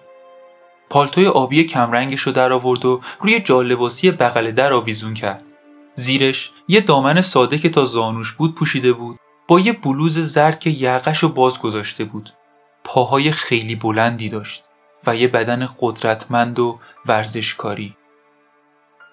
پالتوی 0.90 1.26
آبی 1.26 1.64
کمرنگش 1.64 2.20
رو 2.20 2.32
در 2.32 2.52
آورد 2.52 2.84
و 2.84 3.00
روی 3.20 3.40
جالباسی 3.40 4.10
بغل 4.10 4.50
در 4.50 4.72
آویزون 4.72 5.14
کرد. 5.14 5.42
زیرش 5.94 6.50
یه 6.68 6.80
دامن 6.80 7.20
ساده 7.20 7.58
که 7.58 7.68
تا 7.68 7.84
زانوش 7.84 8.32
بود 8.32 8.54
پوشیده 8.54 8.92
بود. 8.92 9.18
با 9.48 9.60
یه 9.60 9.72
بلوز 9.72 10.18
زرد 10.18 10.60
که 10.60 10.70
یقش 10.70 11.18
رو 11.18 11.28
باز 11.28 11.58
گذاشته 11.58 12.04
بود. 12.04 12.34
پاهای 12.84 13.32
خیلی 13.32 13.76
بلندی 13.76 14.28
داشت 14.28 14.64
و 15.06 15.16
یه 15.16 15.28
بدن 15.28 15.68
قدرتمند 15.80 16.58
و 16.58 16.78
ورزشکاری. 17.06 17.96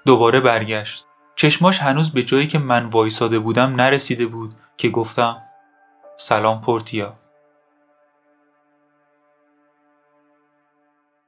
دوباره 0.05 0.39
برگشت. 0.39 1.05
چشماش 1.35 1.79
هنوز 1.79 2.11
به 2.11 2.23
جایی 2.23 2.47
که 2.47 2.59
من 2.59 2.85
وایساده 2.85 3.39
بودم 3.39 3.75
نرسیده 3.75 4.25
بود 4.25 4.55
که 4.77 4.89
گفتم 4.89 5.41
سلام 6.17 6.61
پورتیا. 6.61 7.19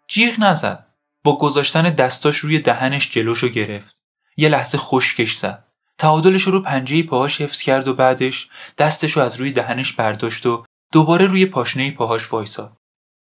جیغ 0.07 0.39
نزد. 0.39 0.87
با 1.23 1.37
گذاشتن 1.37 1.81
دستاش 1.81 2.37
روی 2.37 2.59
دهنش 2.59 3.11
جلوشو 3.11 3.47
گرفت. 3.47 4.00
یه 4.37 4.49
لحظه 4.49 4.77
خشکش 4.77 5.37
زد. 5.37 5.67
تعادلش 5.97 6.41
رو 6.41 6.61
پنجه 6.61 7.03
پاهاش 7.03 7.41
حفظ 7.41 7.61
کرد 7.61 7.87
و 7.87 7.93
بعدش 7.93 8.49
دستش 8.77 9.11
رو 9.11 9.21
از 9.21 9.35
روی 9.35 9.51
دهنش 9.51 9.93
برداشت 9.93 10.45
و 10.45 10.65
دوباره 10.91 11.25
روی 11.25 11.45
پاشنه 11.45 11.91
پاهاش 11.91 12.33
وایساد. 12.33 12.77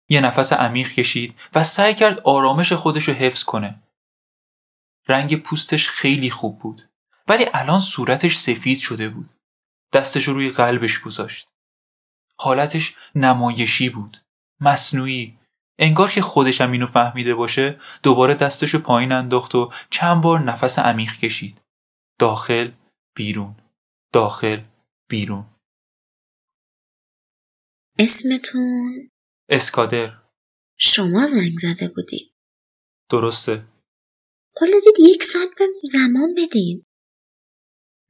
یه 0.10 0.22
نفس 0.22 0.54
عمیق 0.54 0.92
کشید 0.92 1.40
و 1.56 1.64
سعی 1.64 1.94
کرد 1.94 2.20
آرامش 2.20 2.74
خودش 2.74 3.08
رو 3.08 3.14
حفظ 3.14 3.44
کنه. 3.44 3.84
رنگ 5.08 5.42
پوستش 5.42 5.90
خیلی 5.90 6.30
خوب 6.30 6.60
بود 6.60 6.90
ولی 7.28 7.46
الان 7.54 7.80
صورتش 7.80 8.38
سفید 8.38 8.80
شده 8.80 9.10
بود. 9.10 9.30
دستش 9.94 10.28
روی 10.28 10.50
قلبش 10.50 11.00
گذاشت. 11.00 11.48
حالتش 12.40 12.96
نمایشی 13.16 13.90
بود. 13.90 14.24
مصنوعی 14.60 15.38
انگار 15.80 16.12
که 16.12 16.22
خودشم 16.22 16.72
اینو 16.72 16.88
فهمیده 16.88 17.36
باشه 17.36 17.80
دوباره 18.04 18.34
دستشو 18.34 18.80
پایین 18.80 19.12
انداخت 19.12 19.56
و 19.56 19.72
چند 19.90 20.24
بار 20.24 20.40
نفس 20.40 20.80
عمیق 20.80 21.18
کشید. 21.18 21.62
داخل 22.20 22.72
بیرون. 23.16 23.56
داخل 24.14 24.62
بیرون. 25.10 25.46
اسمتون؟ 28.00 29.10
اسکادر. 29.50 30.22
شما 30.78 31.26
زنگ 31.26 31.58
زده 31.58 31.88
بودید. 31.88 32.34
درسته. 33.10 33.66
کل 34.56 34.72
دید 34.72 35.08
یک 35.10 35.24
ساعت 35.24 35.50
به 35.58 35.66
زمان 35.84 36.34
بدین. 36.38 36.86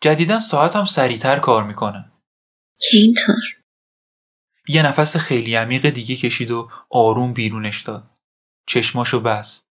جدیدا 0.02 0.40
ساعتم 0.40 0.86
سریعتر 0.86 1.40
کار 1.40 1.64
می‌کنه. 1.64 2.12
که 2.80 2.98
اینطور. 2.98 3.63
یه 4.68 4.82
نفس 4.82 5.18
خیلی 5.18 5.56
عمیق 5.56 5.90
دیگه 5.90 6.16
کشید 6.16 6.52
و 6.52 6.70
آروم 6.90 7.34
بیرونش 7.34 7.82
داد. 7.82 8.04
چشماشو 8.66 9.20
بست. 9.20 9.66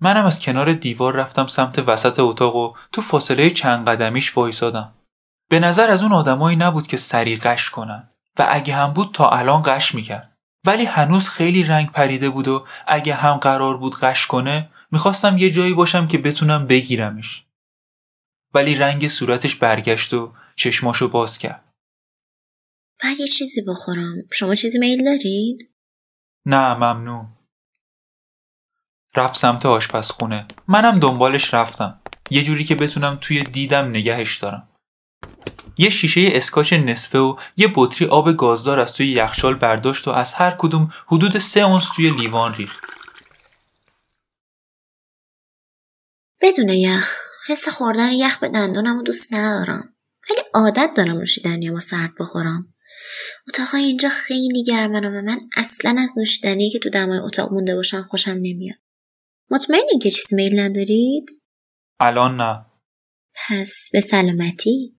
منم 0.00 0.26
از 0.26 0.40
کنار 0.40 0.72
دیوار 0.72 1.16
رفتم 1.16 1.46
سمت 1.46 1.78
وسط 1.78 2.18
اتاق 2.18 2.56
و 2.56 2.72
تو 2.92 3.00
فاصله 3.02 3.50
چند 3.50 3.88
قدمیش 3.88 4.36
وایسادم. 4.36 4.94
به 5.48 5.60
نظر 5.60 5.90
از 5.90 6.02
اون 6.02 6.12
آدمایی 6.12 6.56
نبود 6.56 6.86
که 6.86 6.96
سریع 6.96 7.38
قش 7.38 7.70
کنن 7.70 8.08
و 8.38 8.46
اگه 8.50 8.74
هم 8.74 8.92
بود 8.92 9.10
تا 9.14 9.28
الان 9.28 9.62
قش 9.62 9.94
می‌کرد. 9.94 10.36
ولی 10.66 10.84
هنوز 10.84 11.28
خیلی 11.28 11.64
رنگ 11.64 11.90
پریده 11.90 12.30
بود 12.30 12.48
و 12.48 12.66
اگه 12.86 13.14
هم 13.14 13.36
قرار 13.36 13.76
بود 13.76 13.98
قش 13.98 14.26
کنه 14.26 14.70
می‌خواستم 14.90 15.38
یه 15.38 15.50
جایی 15.50 15.74
باشم 15.74 16.06
که 16.06 16.18
بتونم 16.18 16.66
بگیرمش. 16.66 17.44
ولی 18.54 18.74
رنگ 18.74 19.08
صورتش 19.08 19.56
برگشت 19.56 20.14
و 20.14 20.32
چشماشو 20.56 21.08
باز 21.08 21.38
کرد. 21.38 21.63
بعد 23.02 23.20
یه 23.20 23.26
چیزی 23.26 23.62
بخورم. 23.62 24.14
شما 24.32 24.54
چیزی 24.54 24.78
میل 24.78 25.04
دارید؟ 25.04 25.70
نه 26.46 26.74
ممنون. 26.74 27.28
رفت 29.16 29.36
سمت 29.40 29.66
آشپزخونه. 29.66 30.46
منم 30.68 31.00
دنبالش 31.00 31.54
رفتم. 31.54 32.00
یه 32.30 32.42
جوری 32.42 32.64
که 32.64 32.74
بتونم 32.74 33.18
توی 33.20 33.42
دیدم 33.42 33.88
نگهش 33.88 34.38
دارم. 34.38 34.68
یه 35.78 35.90
شیشه 35.90 36.28
اسکاچ 36.32 36.72
نصفه 36.72 37.18
و 37.18 37.36
یه 37.56 37.72
بطری 37.74 38.08
آب 38.08 38.32
گازدار 38.36 38.80
از 38.80 38.92
توی 38.92 39.12
یخچال 39.12 39.54
برداشت 39.54 40.08
و 40.08 40.10
از 40.10 40.34
هر 40.34 40.56
کدوم 40.58 40.92
حدود 41.06 41.38
سه 41.38 41.60
اونس 41.60 41.88
توی 41.96 42.10
لیوان 42.10 42.54
ریخت. 42.54 42.84
بدون 46.40 46.68
یخ. 46.68 47.16
حس 47.48 47.68
خوردن 47.68 48.12
یخ 48.12 48.38
به 48.38 48.48
دندونم 48.48 49.02
دوست 49.02 49.34
ندارم. 49.34 49.94
ولی 50.30 50.40
عادت 50.54 50.90
دارم 50.96 51.18
نوشیدنی 51.18 51.70
با 51.70 51.78
سرد 51.78 52.14
بخورم. 52.20 52.73
اتاق 53.48 53.74
اینجا 53.74 54.08
خیلی 54.08 54.62
گرمن 54.62 55.04
و 55.04 55.22
من 55.22 55.40
اصلا 55.56 55.96
از 55.98 56.12
نوشیدنی 56.18 56.70
که 56.70 56.78
تو 56.78 56.90
دمای 56.90 57.18
اتاق 57.18 57.52
مونده 57.52 57.74
باشن 57.74 58.02
خوشم 58.02 58.30
نمیاد. 58.30 58.78
مطمئنین 59.50 59.98
که 60.02 60.10
چیزی 60.10 60.36
میل 60.36 60.60
ندارید؟ 60.60 61.30
الان 62.00 62.36
نه. 62.36 62.66
پس 63.34 63.88
به 63.92 64.00
سلامتی. 64.00 64.98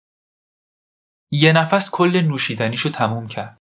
یه 1.32 1.54
نفس 1.54 1.90
کل 1.90 2.22
نوشیدنیشو 2.22 2.90
تموم 2.90 3.28
کرد. 3.28 3.58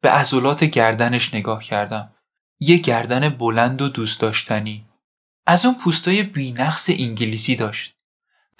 به 0.00 0.10
عضلات 0.10 0.64
گردنش 0.64 1.34
نگاه 1.34 1.64
کردم. 1.64 2.14
یه 2.60 2.76
گردن 2.76 3.28
بلند 3.28 3.82
و 3.82 3.88
دوست 3.88 4.20
داشتنی. 4.20 4.86
از 5.46 5.64
اون 5.64 5.74
پوستای 5.74 6.22
بینقص 6.22 6.90
انگلیسی 6.90 7.56
داشت. 7.56 7.92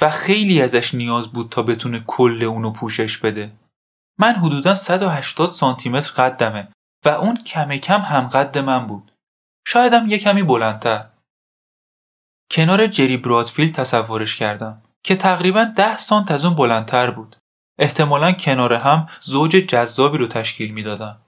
و 0.01 0.11
خیلی 0.11 0.63
ازش 0.63 0.95
نیاز 0.95 1.29
بود 1.29 1.49
تا 1.51 1.63
بتونه 1.63 2.05
کل 2.07 2.43
اونو 2.43 2.73
پوشش 2.73 3.19
بده. 3.19 3.53
من 4.19 4.33
حدودا 4.33 4.75
180 4.75 5.51
سانتی 5.51 5.89
متر 5.89 6.13
قدمه 6.13 6.69
و 7.05 7.09
اون 7.09 7.37
کم 7.37 7.77
کم 7.77 8.01
هم 8.01 8.27
قد 8.27 8.59
من 8.59 8.87
بود 8.87 9.13
شایدم 9.67 10.07
یه 10.09 10.19
کمی 10.19 10.43
بلندتر 10.43 11.09
کنار 12.51 12.87
جری 12.87 13.17
برادفیلد 13.17 13.75
تصورش 13.75 14.37
کردم 14.37 14.83
که 15.05 15.17
تقریبا 15.17 15.65
ده 15.65 15.99
سانت 15.99 16.31
از 16.31 16.45
اون 16.45 16.55
بلندتر 16.55 17.11
بود 17.11 17.37
احتمالا 17.79 18.33
کنار 18.33 18.73
هم 18.73 19.09
زوج 19.21 19.51
جذابی 19.51 20.19
رو 20.19 20.27
تشکیل 20.27 20.71
می‌دادن. 20.71 21.19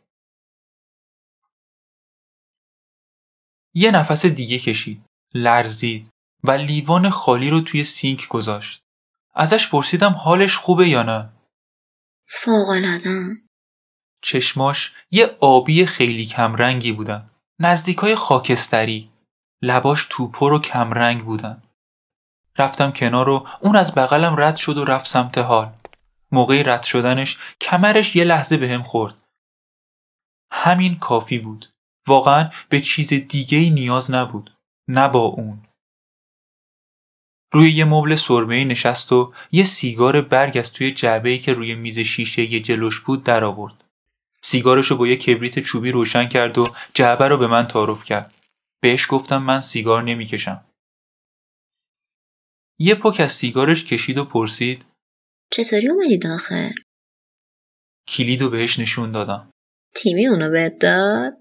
یه 3.75 3.91
نفس 3.91 4.27
دیگه 4.27 4.59
کشید. 4.59 5.05
لرزید 5.35 6.11
و 6.45 6.51
لیوان 6.51 7.11
خالی 7.11 7.51
رو 7.51 7.61
توی 7.61 7.85
سینک 7.85 8.29
گذاشت. 8.29 8.81
ازش 9.35 9.69
پرسیدم 9.69 10.13
حالش 10.13 10.57
خوبه 10.57 10.89
یا 10.89 11.03
نه؟ 11.03 11.31
فوقالعاده 12.37 13.21
چشماش 14.23 14.93
یه 15.11 15.37
آبی 15.41 15.87
خیلی 15.87 16.27
کمرنگی 16.27 16.93
بودن. 16.93 17.31
نزدیکای 17.61 18.15
خاکستری. 18.15 19.09
لباش 19.63 20.07
توپر 20.11 20.53
و 20.53 20.59
کمرنگ 20.59 21.25
بودن. 21.25 21.63
رفتم 22.59 22.91
کنار 22.91 23.29
و 23.29 23.47
اون 23.61 23.77
از 23.77 23.95
بغلم 23.95 24.41
رد 24.41 24.57
شد 24.57 24.79
و 24.79 24.85
رفت 24.85 25.07
سمت 25.07 25.39
حال. 25.39 25.73
موقع 26.33 26.63
رد 26.67 26.83
شدنش 26.83 27.39
کمرش 27.61 28.17
یه 28.17 28.25
لحظه 28.25 28.57
به 28.57 28.69
هم 28.69 28.83
خورد. 28.83 29.15
همین 30.53 30.99
کافی 30.99 31.39
بود. 31.39 31.73
واقعا 32.09 32.51
به 32.69 32.81
چیز 32.81 33.09
دیگه 33.09 33.71
نیاز 33.71 34.11
نبود. 34.11 34.57
نه 34.89 35.09
با 35.09 35.21
اون. 35.21 35.64
روی 37.55 37.71
یه 37.71 37.85
مبل 37.85 38.17
سرمه 38.17 38.65
نشست 38.65 39.13
و 39.13 39.35
یه 39.53 39.65
سیگار 39.65 40.21
برگ 40.21 40.59
از 40.59 40.73
توی 40.73 40.93
جعبه 40.93 41.39
که 41.39 41.53
روی 41.53 41.75
میز 41.75 41.99
شیشه 41.99 42.53
یه 42.53 42.61
جلوش 42.61 43.01
بود 43.01 43.25
در 43.25 43.45
آورد. 43.45 43.85
سیگارش 44.43 44.87
رو 44.87 44.97
با 44.97 45.07
یه 45.07 45.17
کبریت 45.17 45.59
چوبی 45.59 45.91
روشن 45.91 46.29
کرد 46.29 46.59
و 46.59 46.67
جعبه 46.95 47.29
رو 47.29 47.37
به 47.37 47.47
من 47.47 47.67
تعارف 47.67 48.05
کرد. 48.05 48.35
بهش 48.83 49.07
گفتم 49.11 49.43
من 49.43 49.61
سیگار 49.61 50.03
نمی‌کشم. 50.03 50.65
یه 52.79 52.95
پک 52.95 53.21
از 53.21 53.33
سیگارش 53.33 53.85
کشید 53.85 54.19
و 54.19 54.25
پرسید 54.25 54.85
چطوری 55.53 55.89
اومدی 55.89 56.19
داخل؟ 56.19 56.73
کلید 58.09 58.43
و 58.43 58.51
بهش 58.51 58.79
نشون 58.79 59.13
دادم. 59.13 59.51
تیمی 59.95 60.29
اونو 60.29 60.51
بهت 60.51 60.79
داد؟ 60.81 61.33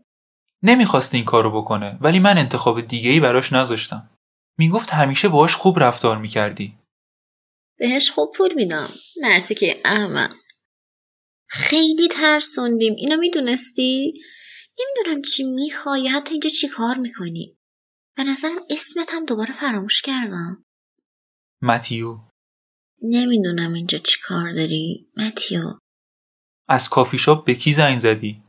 نمی‌خواست 0.64 1.16
این 1.16 1.26
کارو 1.26 1.62
بکنه 1.62 1.98
ولی 2.02 2.20
من 2.20 2.38
انتخاب 2.38 2.82
دیگه 2.82 3.10
ای 3.10 3.20
براش 3.20 3.54
نذاشتم. 3.54 4.10
می‌گفت 4.58 4.90
همیشه 4.90 5.30
باهاش 5.30 5.56
خوب 5.56 5.80
رفتار 5.80 6.18
می‌کردی. 6.18 6.78
بهش 7.78 8.12
خوب 8.12 8.32
پول 8.36 8.54
میدم 8.54 8.90
مرسی 9.22 9.56
که 9.56 9.76
احمق 9.86 10.32
خیلی 11.50 12.08
ترسوندیم 12.08 12.94
اینو 12.98 13.18
می‌دونستی؟ 13.18 14.14
نمی‌دونم 14.80 15.22
چی 15.22 15.44
می‌خوای 15.44 16.04
یا 16.04 16.12
حتی 16.12 16.34
اینجا 16.34 16.50
چی 16.50 16.68
کار 16.68 16.98
می‌کنی 16.98 17.58
به 18.16 18.24
نظرم 18.24 18.52
اسمت 18.70 19.14
هم 19.14 19.26
دوباره 19.26 19.52
فراموش 19.52 20.02
کردم 20.02 20.66
متیو 21.62 22.20
نمی‌دونم 23.04 23.74
اینجا 23.74 23.98
چی 23.98 24.18
کار 24.24 24.52
داری 24.52 25.12
متیو 25.18 25.62
از 26.68 26.90
کافی 26.90 27.18
شاپ 27.18 27.46
به 27.46 27.56
کی 27.56 27.74
زنگ 27.74 28.00
زدی؟ 28.00 28.44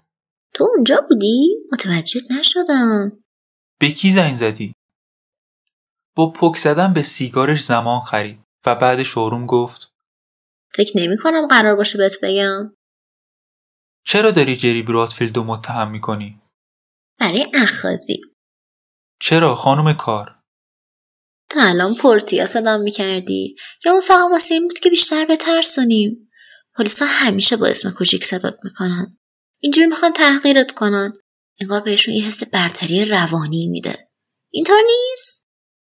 تو 0.55 0.65
اونجا 0.75 1.07
بودی؟ 1.09 1.57
متوجه 1.73 2.21
نشدم 2.39 3.25
به 3.81 3.91
کی 3.91 4.13
زنگ 4.13 4.37
زدی؟ 4.37 4.73
با 6.17 6.31
پک 6.31 6.57
زدن 6.57 6.93
به 6.93 7.03
سیگارش 7.03 7.65
زمان 7.65 8.01
خرید 8.01 8.41
و 8.67 8.75
بعد 8.75 9.03
شوروم 9.03 9.47
گفت 9.47 9.89
فکر 10.75 10.93
نمی 10.99 11.17
کنم 11.17 11.47
قرار 11.47 11.75
باشه 11.75 11.99
بهت 11.99 12.17
بگم. 12.23 12.75
چرا 14.07 14.31
داری 14.31 14.57
جری 14.57 14.83
برادفیلد 14.83 15.37
رو 15.37 15.45
متهم 15.45 15.91
می‌کنی؟ 15.91 16.41
برای 17.21 17.47
اخازی 17.55 18.21
چرا 19.21 19.55
خانم 19.55 19.93
کار؟ 19.93 20.41
تا 21.51 21.61
الان 21.63 21.95
پورتیا 21.95 22.47
صدام 22.47 22.81
می‌کردی. 22.81 23.57
یا 23.85 23.93
اون 23.93 24.01
فقط 24.01 24.31
واسه 24.31 24.55
این 24.55 24.69
بود 24.69 24.79
که 24.79 24.91
بیشتر 24.91 25.25
بترسونیم. 25.25 26.31
پلیسا 26.77 27.05
همیشه 27.09 27.57
با 27.57 27.67
اسم 27.67 27.91
کوچیک 27.91 28.25
صدات 28.25 28.59
می‌کنن. 28.65 29.19
اینجوری 29.63 29.87
می‌خوان 29.87 30.13
تحقیرت 30.13 30.73
کنن. 30.73 31.13
انگار 31.61 31.81
بهشون 31.81 32.15
یه 32.15 32.27
حس 32.27 32.43
برتری 32.43 33.05
روانی 33.05 33.69
میده. 33.69 34.09
اینطور 34.53 34.81
نیست؟ 34.87 35.44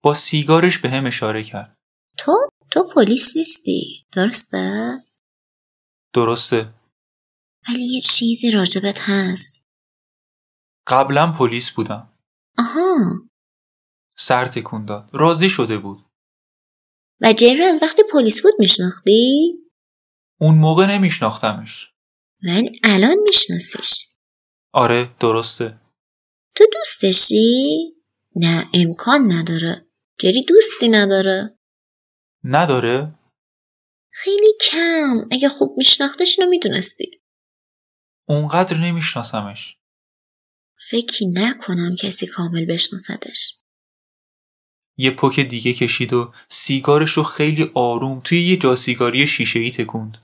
با 0.06 0.14
سیگارش 0.14 0.78
به 0.78 0.90
هم 0.90 1.06
اشاره 1.06 1.44
کرد. 1.44 1.78
تو؟ 2.18 2.50
تو 2.72 2.84
پلیس 2.96 3.38
نیستی. 3.38 4.06
درسته؟ 4.14 4.92
درسته. 6.14 6.74
ولی 7.70 7.84
یه 7.84 8.02
چیزی 8.02 8.52
راجبت 8.52 9.00
هست. 9.02 9.68
قبلا 10.88 11.32
پلیس 11.32 11.72
بودم. 11.72 12.14
آها. 12.58 12.98
سر 14.18 14.46
تکون 14.46 14.86
داد. 14.86 15.10
راضی 15.14 15.50
شده 15.50 15.78
بود. 15.78 16.06
و 17.22 17.34
جری 17.34 17.64
از 17.64 17.80
وقتی 17.82 18.02
پلیس 18.14 18.42
بود 18.42 18.54
میشناختی؟ 18.60 19.54
اون 20.40 20.56
موقع 20.56 20.86
نمیشناختمش. 20.86 21.94
ولی 22.44 22.80
الان 22.84 23.18
میشناسیش. 23.18 24.08
آره 24.74 25.16
درسته. 25.20 25.82
تو 26.56 26.66
دوست 26.74 27.04
داشتی 27.04 27.94
نه 28.36 28.66
امکان 28.74 29.32
نداره. 29.32 29.85
جری 30.20 30.44
دوستی 30.44 30.90
نداره؟ 30.90 31.58
نداره. 32.44 33.20
خیلی 34.12 34.54
کم. 34.72 35.28
اگه 35.32 35.50
خوب 35.50 35.78
میشناختش 35.78 36.40
اینو 36.40 36.50
می‌دونستی. 36.50 37.22
اونقدر 38.28 38.78
نمیشناسمش. 38.78 39.78
فکری 40.90 41.26
نکنم 41.26 41.96
کسی 42.00 42.28
کامل 42.28 42.66
بشناسدش. 42.66 43.56
یه 44.98 45.12
پک 45.12 45.40
دیگه 45.40 45.74
کشید 45.74 46.14
و 46.14 46.34
سیگارش 46.50 47.12
رو 47.12 47.24
خیلی 47.24 47.72
آروم 47.74 48.22
توی 48.24 48.42
یه 48.42 48.58
جاسیگاری 48.58 49.28
شیشه 49.28 49.60
ای 49.60 49.72
تکوند. 49.72 50.18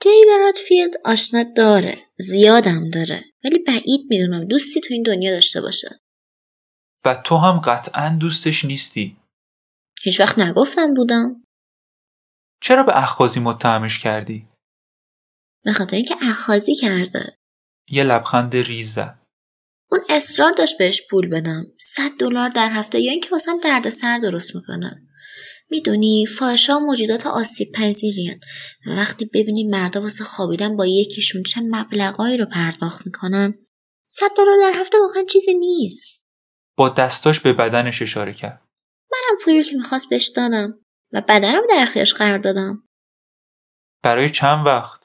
جری 0.00 0.24
برادفیلد 0.28 0.94
آشنا 1.04 1.42
داره. 1.56 1.98
زیادم 2.18 2.90
داره. 2.90 3.24
ولی 3.44 3.58
بعید 3.58 4.06
می‌دونم 4.10 4.44
دوستی 4.44 4.80
تو 4.80 4.94
این 4.94 5.02
دنیا 5.02 5.30
داشته 5.30 5.60
باشه. 5.60 6.01
و 7.04 7.14
تو 7.14 7.36
هم 7.36 7.58
قطعا 7.58 8.16
دوستش 8.20 8.64
نیستی. 8.64 9.16
هیچ 10.02 10.20
وقت 10.20 10.38
نگفتم 10.38 10.94
بودم. 10.94 11.44
چرا 12.60 12.82
به 12.82 12.98
اخخازی 12.98 13.40
متهمش 13.40 13.98
کردی؟ 13.98 14.48
به 15.64 15.72
خاطر 15.72 15.96
اینکه 15.96 16.14
اخازی 16.22 16.74
کرده. 16.74 17.36
یه 17.88 18.02
لبخند 18.02 18.56
ریز 18.56 18.94
زد. 18.94 19.18
اون 19.90 20.00
اصرار 20.10 20.52
داشت 20.52 20.78
بهش 20.78 21.02
پول 21.10 21.28
بدم. 21.28 21.66
صد 21.80 22.10
دلار 22.18 22.48
در 22.48 22.70
هفته 22.72 23.00
یا 23.00 23.12
اینکه 23.12 23.28
واسم 23.32 23.56
درد 23.64 23.88
سر 23.88 24.18
درست 24.18 24.54
می‌کنه. 24.54 25.02
می‌دونی 25.70 26.26
فاحشا 26.38 26.78
موجودات 26.78 27.26
آسیب 27.26 27.72
پذیرین 27.72 28.40
و 28.86 28.90
وقتی 28.90 29.24
ببینی 29.34 29.64
مردا 29.64 30.00
واسه 30.00 30.24
خوابیدن 30.24 30.76
با 30.76 30.86
یکیشون 30.86 31.42
چه 31.42 31.60
مبلغایی 31.60 32.36
رو 32.36 32.46
پرداخت 32.46 33.06
می‌کنن. 33.06 33.54
صد 34.06 34.30
دلار 34.36 34.58
در 34.60 34.80
هفته 34.80 34.98
واقعا 34.98 35.24
چیزی 35.24 35.54
نیست. 35.54 36.11
با 36.82 36.88
دستاش 36.88 37.40
به 37.40 37.52
بدنش 37.52 38.02
اشاره 38.02 38.32
کرد. 38.32 38.66
منم 39.12 39.38
پولی 39.44 39.56
رو 39.56 39.62
که 39.62 39.76
می‌خواست 39.76 40.08
بهش 40.10 40.28
دادم 40.28 40.84
و 41.12 41.20
بدنم 41.20 41.62
در 41.68 41.82
اختیارش 41.82 42.14
قرار 42.14 42.38
دادم. 42.38 42.88
برای 44.02 44.30
چند 44.30 44.66
وقت؟ 44.66 45.04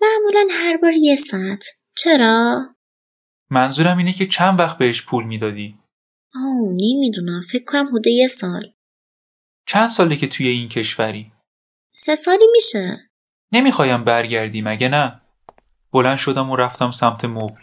معمولا 0.00 0.48
هر 0.52 0.76
بار 0.76 0.92
یه 0.92 1.16
ساعت. 1.16 1.64
چرا؟ 1.96 2.66
منظورم 3.50 3.98
اینه 3.98 4.12
که 4.12 4.26
چند 4.26 4.60
وقت 4.60 4.78
بهش 4.78 5.02
پول 5.02 5.24
می‌دادی؟ 5.24 5.78
آه 6.34 6.68
نمی‌دونم. 6.70 7.40
فکر 7.40 7.64
کنم 7.64 7.86
حدود 7.86 8.06
یه 8.06 8.28
سال. 8.28 8.72
چند 9.66 9.88
ساله 9.88 10.16
که 10.16 10.28
توی 10.28 10.48
این 10.48 10.68
کشوری؟ 10.68 11.32
سه 11.94 12.14
سالی 12.14 12.46
میشه. 12.52 13.10
نمی‌خوایم 13.52 14.04
برگردی 14.04 14.62
مگه 14.62 14.88
نه. 14.88 15.20
بلند 15.92 16.16
شدم 16.16 16.50
و 16.50 16.56
رفتم 16.56 16.90
سمت 16.90 17.24
مبل. 17.24 17.62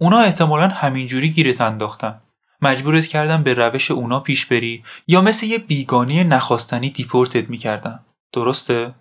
اونا 0.00 0.20
احتمالا 0.20 0.68
همینجوری 0.68 1.30
گیرت 1.30 1.60
انداختن. 1.60 2.22
مجبورت 2.62 3.06
کردم 3.06 3.42
به 3.42 3.54
روش 3.54 3.90
اونا 3.90 4.20
پیش 4.20 4.46
بری 4.46 4.84
یا 5.08 5.20
مثل 5.20 5.46
یه 5.46 5.58
بیگانی 5.58 6.24
نخواستنی 6.24 6.90
دیپورتت 6.90 7.50
می‌کردن. 7.50 8.04
درسته؟ 8.32 8.94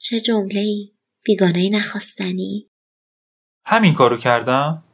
چه 0.00 0.20
جمله 0.20 0.60
ای 0.60 0.92
بیگانه 1.24 1.68
نخواستنی؟ 1.72 2.70
همین 3.66 3.94
کارو 3.94 4.16
کردم؟ 4.16 4.84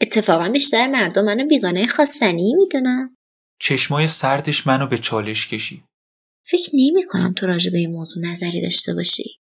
اتفاقا 0.00 0.48
بیشتر 0.48 0.86
مردم 0.86 1.24
منو 1.24 1.46
بیگانه 1.46 1.86
خواستنی 1.86 2.54
می‌دونم 2.54 3.14
چشمای 3.60 4.08
سردش 4.08 4.66
منو 4.66 4.86
به 4.86 4.98
چالش 4.98 5.48
کشید. 5.48 5.84
فکر 6.46 6.70
نمی 6.72 7.06
کنم 7.08 7.32
تو 7.32 7.46
راجع 7.46 7.72
به 7.72 7.78
این 7.78 7.90
موضوع 7.90 8.26
نظری 8.26 8.62
داشته 8.62 8.94
باشی. 8.94 9.40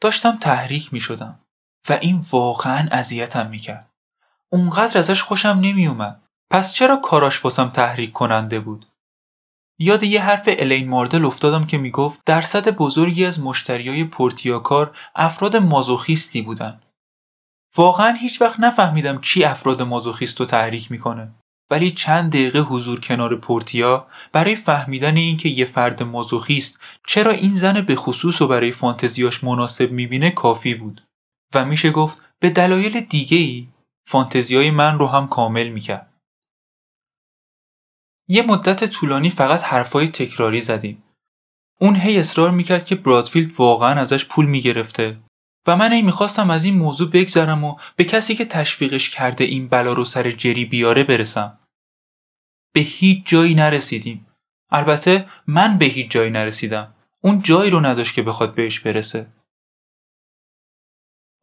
داشتم 0.00 0.36
تحریک 0.36 0.92
می 0.92 1.00
شدم 1.00 1.41
و 1.88 1.92
این 1.92 2.24
واقعا 2.30 2.88
اذیتم 2.90 3.46
می 3.46 3.58
کرد. 3.58 3.90
اونقدر 4.52 4.98
ازش 4.98 5.22
خوشم 5.22 5.58
نمی 5.62 5.86
اومد. 5.86 6.22
پس 6.50 6.72
چرا 6.72 6.96
کاراش 6.96 7.44
واسم 7.44 7.68
تحریک 7.68 8.12
کننده 8.12 8.60
بود؟ 8.60 8.86
یاد 9.78 10.02
یه 10.02 10.22
حرف 10.22 10.44
الین 10.46 10.88
ماردل 10.88 11.24
افتادم 11.24 11.64
که 11.64 11.78
می‌گفت 11.78 12.20
درصد 12.26 12.68
بزرگی 12.68 13.24
از 13.24 13.40
مشتریای 13.40 14.04
پورتیاکار 14.04 14.96
افراد 15.14 15.56
مازوخیستی 15.56 16.42
بودن. 16.42 16.80
واقعا 17.76 18.12
هیچ 18.12 18.42
وقت 18.42 18.60
نفهمیدم 18.60 19.20
چی 19.20 19.44
افراد 19.44 19.82
مازوخیست 19.82 20.40
رو 20.40 20.46
تحریک 20.46 20.90
می‌کنه 20.90 21.32
ولی 21.70 21.90
چند 21.90 22.32
دقیقه 22.32 22.58
حضور 22.58 23.00
کنار 23.00 23.36
پورتیا 23.36 24.06
برای 24.32 24.56
فهمیدن 24.56 25.16
اینکه 25.16 25.48
یه 25.48 25.64
فرد 25.64 26.02
مازوخیست 26.02 26.80
چرا 27.06 27.30
این 27.30 27.54
زن 27.54 27.80
به 27.80 27.96
خصوص 27.96 28.42
و 28.42 28.48
برای 28.48 28.72
فانتزیاش 28.72 29.44
مناسب 29.44 29.92
می‌بینه 29.92 30.30
کافی 30.30 30.74
بود 30.74 31.02
و 31.54 31.64
میشه 31.64 31.90
گفت 31.90 32.34
به 32.38 32.50
دلایل 32.50 33.00
دیگه 33.00 33.36
ای 33.38 33.68
فانتزیای 34.08 34.70
من 34.70 34.98
رو 34.98 35.06
هم 35.06 35.28
کامل 35.28 35.68
می‌کرد. 35.68 36.12
یه 38.28 38.42
مدت 38.42 38.84
طولانی 38.84 39.30
فقط 39.30 39.62
حرفای 39.62 40.08
تکراری 40.08 40.60
زدیم. 40.60 41.02
اون 41.80 41.96
هی 41.96 42.18
اصرار 42.18 42.50
می‌کرد 42.50 42.84
که 42.84 42.94
برادفیلد 42.94 43.54
واقعا 43.56 44.00
ازش 44.00 44.24
پول 44.24 44.46
می‌گرفته 44.46 45.18
و 45.66 45.76
من 45.76 45.92
ای 45.92 46.02
می‌خواستم 46.02 46.50
از 46.50 46.64
این 46.64 46.76
موضوع 46.76 47.10
بگذرم 47.10 47.64
و 47.64 47.76
به 47.96 48.04
کسی 48.04 48.34
که 48.34 48.44
تشویقش 48.44 49.10
کرده 49.10 49.44
این 49.44 49.68
بلا 49.68 49.92
رو 49.92 50.04
سر 50.04 50.30
جری 50.30 50.64
بیاره 50.64 51.04
برسم. 51.04 51.58
به 52.74 52.80
هیچ 52.80 53.26
جایی 53.26 53.54
نرسیدیم. 53.54 54.26
البته 54.70 55.26
من 55.46 55.78
به 55.78 55.84
هیچ 55.84 56.10
جایی 56.10 56.30
نرسیدم. 56.30 56.94
اون 57.20 57.42
جایی 57.42 57.70
رو 57.70 57.80
نداشت 57.80 58.14
که 58.14 58.22
بخواد 58.22 58.54
بهش 58.54 58.80
برسه. 58.80 59.26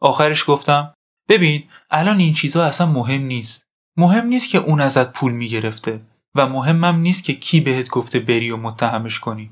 آخرش 0.02 0.44
گفتم 0.48 0.94
ببین 1.30 1.64
الان 1.90 2.20
این 2.20 2.34
چیزها 2.34 2.64
اصلا 2.64 2.88
مهم 2.88 3.22
نیست. 3.22 3.64
مهم 3.98 4.28
نیست 4.28 4.50
که 4.50 4.58
اون 4.58 4.82
ازت 4.82 5.14
پول 5.14 5.32
می‌گرفته 5.32 6.02
و 6.36 6.48
مهمم 6.48 7.00
نیست 7.00 7.24
که 7.24 7.34
کی 7.34 7.62
بهت 7.62 7.90
گفته 7.90 8.20
بری 8.20 8.52
و 8.52 8.58
متهمش 8.58 9.20
کنی. 9.20 9.52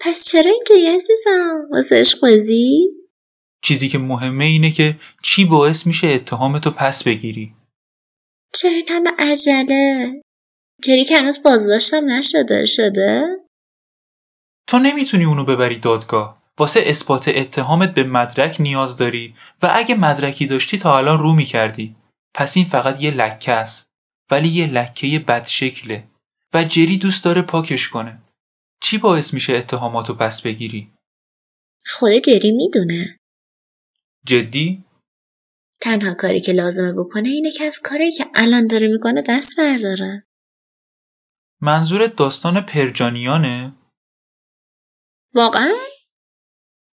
پس 0.00 0.24
چرا 0.24 0.52
اینجایی 0.52 0.94
عزیزم؟ 0.94 1.68
واسه 1.72 2.04
بازی؟ 2.22 2.88
چیزی 3.64 3.88
که 3.88 3.98
مهمه 3.98 4.44
اینه 4.44 4.70
که 4.70 4.96
چی 5.22 5.44
باعث 5.44 5.86
میشه 5.86 6.06
اتهامتو 6.06 6.70
پس 6.70 7.02
بگیری. 7.02 7.54
چرا 8.54 8.70
این 8.70 8.86
همه 8.88 9.10
عجله؟ 9.18 10.12
جری 10.84 11.04
که 11.04 11.18
هنوز 11.18 11.42
بازداشتم 11.42 12.04
نشده 12.04 12.66
شده؟ 12.66 13.24
تو 14.68 14.78
نمی‌تونی 14.78 15.24
اونو 15.24 15.44
ببری 15.44 15.78
دادگاه. 15.78 16.45
واسه 16.58 16.80
اثبات 16.86 17.28
اتهامت 17.28 17.94
به 17.94 18.04
مدرک 18.04 18.56
نیاز 18.60 18.96
داری 18.96 19.34
و 19.62 19.70
اگه 19.74 19.94
مدرکی 19.94 20.46
داشتی 20.46 20.78
تا 20.78 20.98
الان 20.98 21.18
رو 21.18 21.32
می‌کردی. 21.32 21.96
پس 22.34 22.56
این 22.56 22.66
فقط 22.66 23.02
یه 23.02 23.10
لکه 23.10 23.52
است. 23.52 23.86
ولی 24.30 24.48
یه 24.48 24.66
لکه 24.66 25.18
بد 25.18 25.46
شکله 25.46 26.04
و 26.54 26.64
جری 26.64 26.98
دوست 26.98 27.24
داره 27.24 27.42
پاکش 27.42 27.88
کنه. 27.88 28.22
چی 28.80 28.98
باعث 28.98 29.34
میشه 29.34 29.52
اتهاماتو 29.52 30.14
پس 30.14 30.42
بگیری؟ 30.42 30.92
خود 31.86 32.12
جری 32.12 32.52
می‌دونه. 32.52 33.18
جدی؟ 34.26 34.84
تنها 35.80 36.14
کاری 36.14 36.40
که 36.40 36.52
لازمه 36.52 36.92
بکنه 36.92 37.28
اینه 37.28 37.50
که 37.50 37.64
از 37.64 37.78
کاری 37.84 38.12
که 38.12 38.26
الان 38.34 38.66
داره 38.66 38.88
می‌کنه 38.88 39.22
دست 39.28 39.58
برداره. 39.58 40.26
منظور 41.60 42.06
داستان 42.06 42.60
پرجانیانه؟ 42.60 43.72
واقعا؟ 45.34 45.72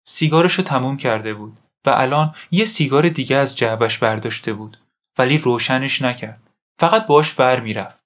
سیگارشو 0.08 0.64
تموم 0.64 0.98
کرده 0.98 1.34
بود 1.34 1.58
و 1.86 1.90
الان 1.90 2.36
یه 2.52 2.66
سیگار 2.66 3.10
دیگه 3.10 3.36
از 3.36 3.58
جعبش 3.58 3.98
برداشته 3.98 4.54
بود 4.54 4.78
ولی 5.18 5.38
روشنش 5.38 6.02
نکرد. 6.02 6.42
فقط 6.80 7.08
باش 7.08 7.40
ور 7.40 7.60
می‌رفت. 7.60 8.00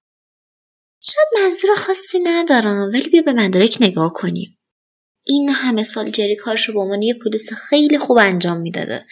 شاید 1.01 1.43
منظور 1.43 1.75
خاصی 1.75 2.19
ندارم 2.19 2.89
ولی 2.93 3.09
بیا 3.09 3.21
به 3.21 3.33
مدارک 3.33 3.77
نگاه 3.81 4.13
کنیم. 4.13 4.57
این 5.25 5.49
همه 5.49 5.83
سال 5.83 6.09
جری 6.09 6.35
کارش 6.35 6.69
رو 6.69 6.73
به 6.73 6.79
عنوان 6.79 7.01
یه 7.01 7.13
پلیس 7.13 7.53
خیلی 7.53 7.97
خوب 7.97 8.17
انجام 8.17 8.57
می‌داده 8.57 9.05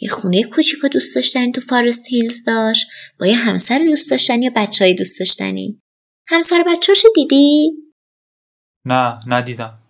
یه 0.00 0.08
خونه 0.08 0.42
کوچیک 0.42 0.84
و 0.84 0.88
دوست 0.88 1.14
داشتنی 1.14 1.52
تو 1.52 1.60
فارست 1.60 2.08
هیلز 2.08 2.44
داشت 2.44 2.86
با 3.20 3.26
یه 3.26 3.36
همسر 3.36 3.78
دوست 3.78 4.10
داشتنی 4.10 4.44
یا 4.44 4.52
بچه 4.56 4.84
های 4.84 4.94
دوست 4.94 5.18
داشتنی 5.18 5.80
همسر 6.28 6.64
بچه‌هاشو 6.66 7.08
دیدی 7.14 7.72
نه 8.84 9.20
ندیدم 9.26 9.83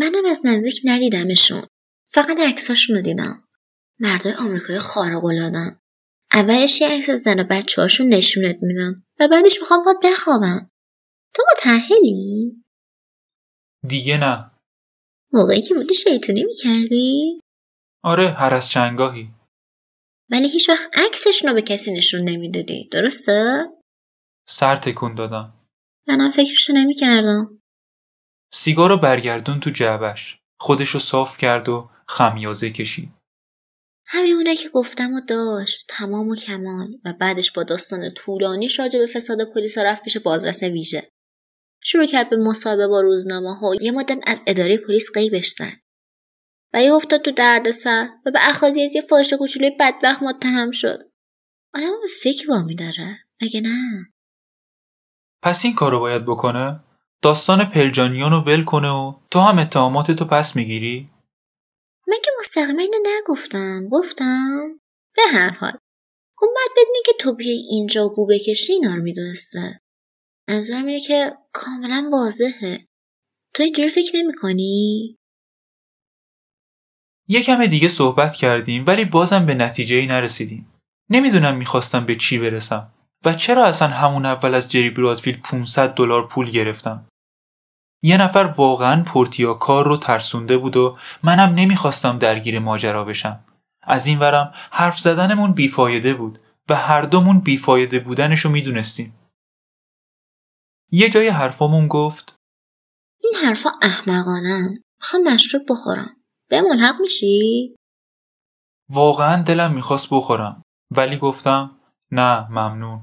منم 0.00 0.24
از 0.30 0.46
نزدیک 0.46 0.80
ندیدمشون. 0.84 1.66
فقط 2.12 2.40
عکساشون 2.40 2.96
رو 2.96 3.02
دیدم. 3.02 3.44
مردای 4.00 4.32
آمریکای 4.32 4.78
خارق 4.78 5.24
العاده‌ان 5.24 5.80
اولش 6.32 6.80
یه 6.80 6.88
عکس 6.88 7.10
زن 7.10 7.40
و 7.40 7.44
بچه 7.44 7.82
هاشون 7.82 8.06
نشونت 8.06 8.56
میدن 8.62 9.02
و 9.20 9.28
بعدش 9.28 9.60
می‌خوام 9.60 9.84
باید 9.84 9.96
بخوابن 10.04 10.70
تو 11.34 11.42
متحلی؟ 11.52 12.64
دیگه 13.88 14.18
نه. 14.18 14.50
موقعی 15.32 15.62
که 15.62 15.74
بودی 15.74 15.94
شیطونی 15.94 16.44
می‌کردی؟ 16.44 17.40
آره 18.04 18.30
هر 18.30 18.54
از 18.54 18.68
چنگاهی. 18.68 19.30
ولی 20.30 20.48
هیچ 20.48 20.68
وقت 20.68 20.98
عکسشون 20.98 21.48
رو 21.48 21.54
به 21.54 21.62
کسی 21.62 21.92
نشون 21.92 22.20
نمی‌دادی. 22.20 22.88
درسته؟ 22.92 23.66
سر 24.48 24.76
تکون 24.76 25.14
دادم. 25.14 25.54
منم 26.08 26.30
فکرشو 26.30 26.72
نمی‌کردم. 26.72 27.59
سیگار 28.52 28.90
رو 28.90 28.96
برگردون 28.96 29.60
تو 29.60 29.70
جعبش. 29.70 30.38
خودشو 30.60 30.98
صاف 30.98 31.38
کرد 31.38 31.68
و 31.68 31.90
خمیازه 32.06 32.70
کشید. 32.70 33.12
همین 34.06 34.54
که 34.54 34.68
گفتم 34.68 35.14
و 35.14 35.20
داشت 35.20 35.86
تمام 35.88 36.28
و 36.28 36.36
کمال. 36.36 36.88
و 37.04 37.12
بعدش 37.12 37.52
با 37.52 37.62
داستان 37.62 38.08
طولانی 38.08 38.68
راجع 38.78 38.98
به 38.98 39.06
فساد 39.06 39.38
پلیس 39.54 39.78
رفت 39.78 40.02
پیش 40.02 40.16
بازرس 40.16 40.62
ویژه. 40.62 41.08
شروع 41.82 42.06
کرد 42.06 42.30
به 42.30 42.36
مصاحبه 42.36 42.88
با 42.88 43.00
روزنامه 43.00 43.54
ها 43.54 43.74
یه 43.74 43.92
مدت 43.92 44.18
از 44.26 44.42
اداره 44.46 44.76
پلیس 44.76 45.12
قیبش 45.14 45.48
زد. 45.48 45.72
و 46.74 46.82
یه 46.82 46.94
افتاد 46.94 47.22
تو 47.22 47.30
دردسر 47.30 48.08
و 48.26 48.30
به 48.30 48.38
اخاذی 48.48 48.82
از 48.82 48.94
یه 48.94 49.02
فاحشه 49.02 49.36
کوچولوی 49.36 49.70
بدبخت 49.80 50.22
متهم 50.22 50.70
شد. 50.70 50.98
آدم 51.74 51.90
به 52.00 52.08
فکر 52.22 52.50
وامی 52.50 52.74
داره 52.74 53.18
مگه 53.42 53.60
نه؟ 53.60 54.06
پس 55.42 55.64
این 55.64 55.74
کارو 55.74 56.00
باید 56.00 56.24
بکنه؟ 56.24 56.84
داستان 57.22 57.64
پرجانیان 57.64 58.30
رو 58.30 58.40
ول 58.40 58.64
کنه 58.64 58.90
و 58.90 59.14
تو 59.30 59.40
هم 59.40 59.58
اتهاماتتو 59.58 60.24
پس 60.24 60.56
می‌گیری؟ 60.56 61.10
من 62.08 62.16
که 62.24 62.30
مستقیما 62.40 62.82
اینو 62.82 62.98
نگفتم؟ 63.18 63.88
گفتم 63.88 64.80
به 65.16 65.22
هر 65.32 65.50
حال. 65.50 65.72
اون 66.42 66.54
بعد 66.56 66.70
بدونی 66.72 67.02
که 67.06 67.12
تو 67.20 67.34
بیای 67.34 67.62
اینجا 67.70 68.06
و 68.06 68.14
بو 68.14 68.26
بکشی 68.26 68.72
اینا 68.72 68.94
رو 68.94 69.02
می‌دونسته. 69.02 69.80
منظورم 70.48 70.86
اینه 70.86 71.00
که 71.00 71.36
کاملا 71.52 72.10
واضحه. 72.12 72.86
تو 73.54 73.62
اینجوری 73.62 73.88
فکر 73.88 74.16
نمی 74.16 74.32
کنی؟ 74.32 75.16
یه 77.28 77.42
کم 77.42 77.66
دیگه 77.66 77.88
صحبت 77.88 78.32
کردیم 78.32 78.84
ولی 78.86 79.04
بازم 79.04 79.46
به 79.46 79.54
نتیجه 79.54 79.96
ای 79.96 80.06
نرسیدیم. 80.06 80.72
نمی‌دونم 81.10 81.56
می‌خواستم 81.56 82.06
به 82.06 82.16
چی 82.16 82.38
برسم 82.38 82.92
و 83.24 83.34
چرا 83.34 83.64
اصلا 83.64 83.88
همون 83.88 84.26
اول 84.26 84.54
از 84.54 84.70
جری 84.70 84.90
برادفیلد 84.90 85.42
500 85.42 85.94
دلار 85.94 86.28
پول 86.28 86.50
گرفتم؟ 86.50 87.09
یه 88.02 88.16
نفر 88.16 88.54
واقعا 88.56 89.02
پورتیا 89.02 89.54
کار 89.54 89.84
رو 89.84 89.96
ترسونده 89.96 90.58
بود 90.58 90.76
و 90.76 90.98
منم 91.22 91.54
نمی‌خواستم 91.54 92.18
درگیر 92.18 92.58
ماجرا 92.58 93.04
بشم. 93.04 93.44
از 93.82 94.06
این 94.06 94.18
ورم 94.18 94.52
حرف 94.70 94.98
زدنمون 94.98 95.52
بیفایده 95.52 96.14
بود 96.14 96.40
و 96.68 96.74
هر 96.74 97.02
دومون 97.02 97.40
بیفایده 97.40 98.00
بودنشو 98.00 98.48
می‌دونستیم. 98.48 99.16
یه 100.92 101.10
جای 101.10 101.28
حرفامون 101.28 101.88
گفت 101.88 102.34
این 103.22 103.32
حرفا 103.44 103.70
احمقانن. 103.82 104.74
می‌خوام 105.00 105.22
مشروب 105.22 105.62
بخورم. 105.70 106.16
به 106.48 106.60
ملحق 106.60 107.00
میشی؟ 107.00 107.76
واقعا 108.90 109.42
دلم 109.42 109.74
می‌خواست 109.74 110.08
بخورم 110.10 110.62
ولی 110.96 111.18
گفتم 111.18 111.76
نه 112.10 112.48
ممنون. 112.50 113.02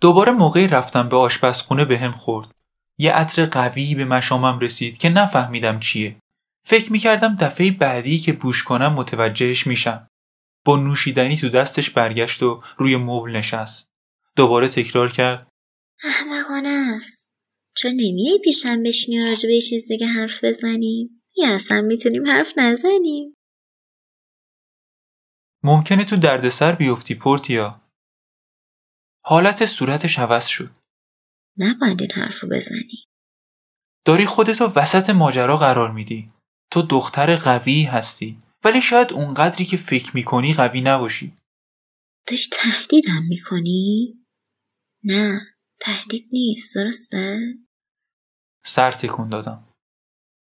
دوباره 0.00 0.32
موقعی 0.32 0.66
رفتم 0.66 1.08
به 1.08 1.16
آشپزخونه 1.16 1.84
به 1.84 1.98
هم 1.98 2.12
خورد. 2.12 2.50
یه 2.98 3.12
عطر 3.12 3.46
قوی 3.46 3.94
به 3.94 4.04
مشامم 4.04 4.58
رسید 4.58 4.98
که 4.98 5.08
نفهمیدم 5.08 5.80
چیه. 5.80 6.16
فکر 6.66 6.92
می‌کردم 6.92 7.34
دفعه 7.34 7.70
بعدی 7.70 8.18
که 8.18 8.32
بوش 8.32 8.64
کنم 8.64 8.92
متوجهش 8.92 9.66
میشم. 9.66 10.08
با 10.64 10.76
نوشیدنی 10.76 11.36
تو 11.36 11.48
دستش 11.48 11.90
برگشت 11.90 12.42
و 12.42 12.62
روی 12.76 12.96
مبل 12.96 13.30
نشست. 13.30 13.86
دوباره 14.36 14.68
تکرار 14.68 15.12
کرد. 15.12 15.48
احمقانه 16.04 16.94
است. 16.98 17.32
چرا 17.76 17.90
نمیای 17.90 18.40
پیشم 18.44 18.82
بشینی 18.82 19.20
و 19.20 19.26
راجع 19.26 19.48
به 19.48 19.60
چیز 19.60 19.88
دیگه 19.88 20.06
حرف 20.06 20.44
بزنیم؟ 20.44 21.22
یا 21.36 21.54
اصلا 21.54 21.80
می‌تونیم 21.80 22.26
حرف 22.26 22.58
نزنیم؟ 22.58 23.34
ممکنه 25.64 26.04
تو 26.04 26.16
دردسر 26.16 26.72
بیفتی 26.72 27.14
پورتیا. 27.14 27.80
حالت 29.24 29.64
صورتش 29.64 30.18
عوض 30.18 30.46
شد. 30.46 30.70
نباید 31.58 32.02
این 32.02 32.10
حرفو 32.10 32.46
بزنی. 32.46 33.04
داری 34.04 34.26
خودتو 34.26 34.64
وسط 34.64 35.10
ماجرا 35.10 35.56
قرار 35.56 35.90
میدی. 35.90 36.32
تو 36.70 36.82
دختر 36.82 37.36
قوی 37.36 37.82
هستی 37.82 38.42
ولی 38.64 38.82
شاید 38.82 39.12
اونقدری 39.12 39.64
که 39.64 39.76
فکر 39.76 40.16
می‌کنی 40.16 40.54
قوی 40.54 40.80
نباشی. 40.80 41.36
داری 42.28 42.42
تهدیدم 42.52 43.22
می‌کنی؟ 43.28 44.14
نه 45.04 45.40
تهدید 45.80 46.28
نیست 46.32 46.74
درسته؟ 46.74 47.54
سر 48.64 48.92
تکون 48.92 49.28
دادم. 49.28 49.68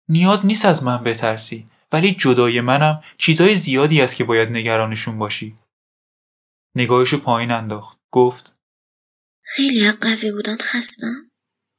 نیاز 0.08 0.46
نیست 0.46 0.64
از 0.64 0.82
من 0.82 1.04
بترسی 1.04 1.66
ولی 1.92 2.12
جدای 2.12 2.60
منم 2.60 3.02
چیزای 3.18 3.56
زیادی 3.56 4.02
است 4.02 4.16
که 4.16 4.24
باید 4.24 4.48
نگرانشون 4.48 5.18
باشی. 5.18 5.58
نگاهشو 6.76 7.18
پایین 7.18 7.50
انداخت. 7.50 7.98
گفت 8.12 8.57
خیلی 9.50 9.92
قوی 9.92 10.32
بودن 10.32 10.56
خستم. 10.56 11.30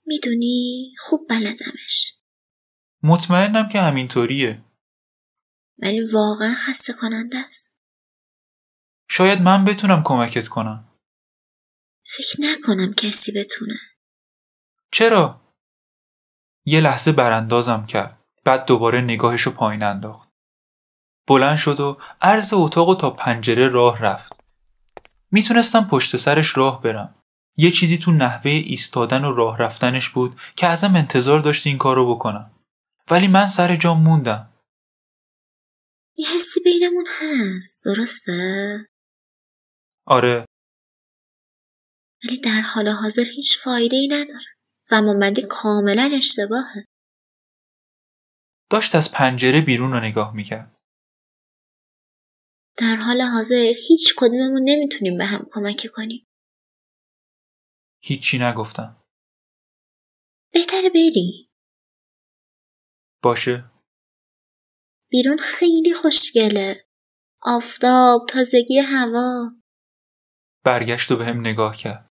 می‌دونی؟ 0.06 0.96
خوب 1.00 1.28
بلدمش. 1.30 2.14
مطمئنم 3.04 3.70
که 3.70 3.82
همینطوریه. 3.82 4.64
ولی 5.78 6.02
واقعا 6.14 6.56
خسته 6.56 6.94
کننده 6.94 7.38
است. 7.38 7.80
شاید 9.10 9.42
من 9.42 9.66
بتونم 9.66 10.04
کمکت 10.06 10.48
کنم. 10.48 11.00
فکر 12.06 12.36
نکنم 12.40 12.94
کسی 12.94 13.32
بتونه. 13.32 13.80
چرا؟ 14.92 15.42
یه 16.66 16.82
لحظه 16.82 17.12
براندازم 17.12 17.86
کرد. 17.86 18.24
بعد 18.46 18.66
دوباره 18.66 19.02
نگاهشو 19.02 19.52
پایین 19.52 19.84
انداخت. 19.84 20.30
بلند 21.28 21.58
شد 21.58 21.80
و 21.80 21.98
عرض 22.22 22.50
اتاق 22.54 22.90
و 22.90 22.96
تا 22.96 23.10
پنجره 23.10 23.68
راه 23.68 24.00
رفت. 24.00 24.34
می‌تونستم 25.32 25.88
پشت 25.88 26.18
سرش 26.18 26.58
راه 26.58 26.82
برم. 26.82 27.19
یه 27.60 27.72
چیزی 27.72 27.98
تو 27.98 28.12
نحوه 28.12 28.52
ایستادن 28.52 29.26
و 29.26 29.36
راه 29.36 29.58
رفتنش 29.58 30.10
بود 30.10 30.40
که 30.56 30.68
ازم 30.68 30.96
انتظار 30.96 31.40
داشت 31.40 31.68
این 31.68 31.78
کارو 31.78 32.16
بکنم. 32.16 32.52
ولی 33.12 33.28
من 33.28 33.48
سر 33.48 33.76
جام 33.76 34.04
موندم. 34.04 34.54
یه 36.18 36.28
حسی 36.36 36.60
بینمون 36.60 37.06
هست 37.22 37.86
درسته؟ 37.86 38.88
آره. 40.06 40.46
ولی 42.26 42.40
در 42.40 42.62
حال 42.62 42.88
حاضر 42.88 43.24
هیچ 43.36 43.58
فایده 43.64 43.98
ای 43.98 44.08
نداره. 44.08 44.46
زمانبندی 44.86 45.42
کاملا 45.50 46.12
اشتباهه. 46.18 46.86
داشت 48.72 48.96
از 48.96 49.12
پنجره 49.12 49.62
بیرون 49.62 49.92
رو 49.92 50.00
نگاه 50.00 50.36
می‌کرد. 50.36 50.76
در 52.78 52.96
حال 52.96 53.22
حاضر 53.22 53.74
هیچ 53.88 54.14
کدوممون 54.18 54.62
نمی‌تونیم 54.66 55.18
به 55.18 55.26
هم 55.26 55.48
کمکی 55.52 55.88
کنیم. 55.88 56.26
هیچی 58.02 58.40
نگفتم. 58.40 59.04
بهتره 60.54 60.90
بری. 60.90 61.50
باشه. 63.24 63.72
بیرون 65.10 65.38
خیلی 65.38 65.94
خوشگله. 65.94 66.86
آفتاب 67.42 68.26
تازگی 68.30 68.80
هوا. 68.80 69.52
برگشت 70.64 71.12
و 71.12 71.16
به 71.16 71.26
هم 71.26 71.40
نگاه 71.40 71.78
کرد. 71.78 72.10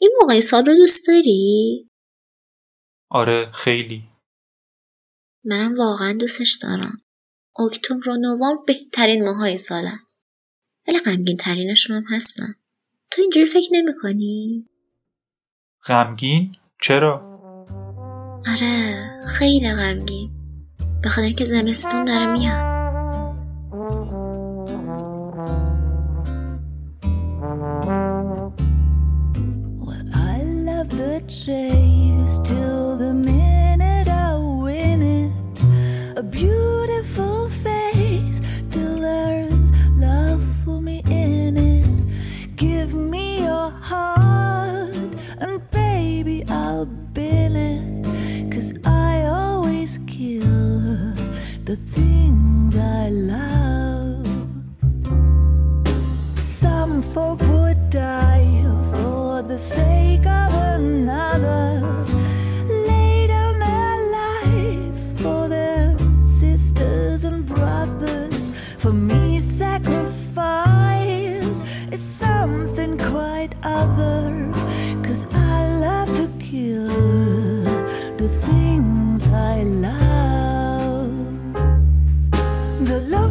این 0.00 0.10
موقع 0.20 0.40
سال 0.40 0.66
رو 0.66 0.74
دوست 0.76 1.06
داری؟ 1.08 1.90
آره 3.10 3.52
خیلی. 3.52 4.08
منم 5.44 5.78
واقعا 5.78 6.12
دوستش 6.12 6.58
دارم. 6.62 7.02
اکتبر 7.58 8.08
و 8.08 8.16
نوامبر 8.16 8.62
بهترین 8.66 9.24
ماهای 9.24 9.58
سالن 9.58 9.98
ولی 10.88 10.98
غمگین 10.98 11.36
ترینشون 11.36 11.96
هم 11.96 12.16
هستن. 12.16 12.54
تو 13.10 13.22
اینجوری 13.22 13.46
فکر 13.46 13.68
نمی 13.72 13.92
کنی؟ 14.02 14.68
غمگین؟ 15.86 16.56
چرا؟ 16.82 17.22
آره 18.52 18.94
خیلی 19.26 19.74
غمگین 19.74 20.30
به 21.02 21.08
خاطر 21.08 21.26
اینکه 21.26 21.44
زمستون 21.44 22.04
داره 22.04 22.26
میاد 22.26 22.67
love. 79.88 81.10
The 82.88 83.00
look 83.12 83.27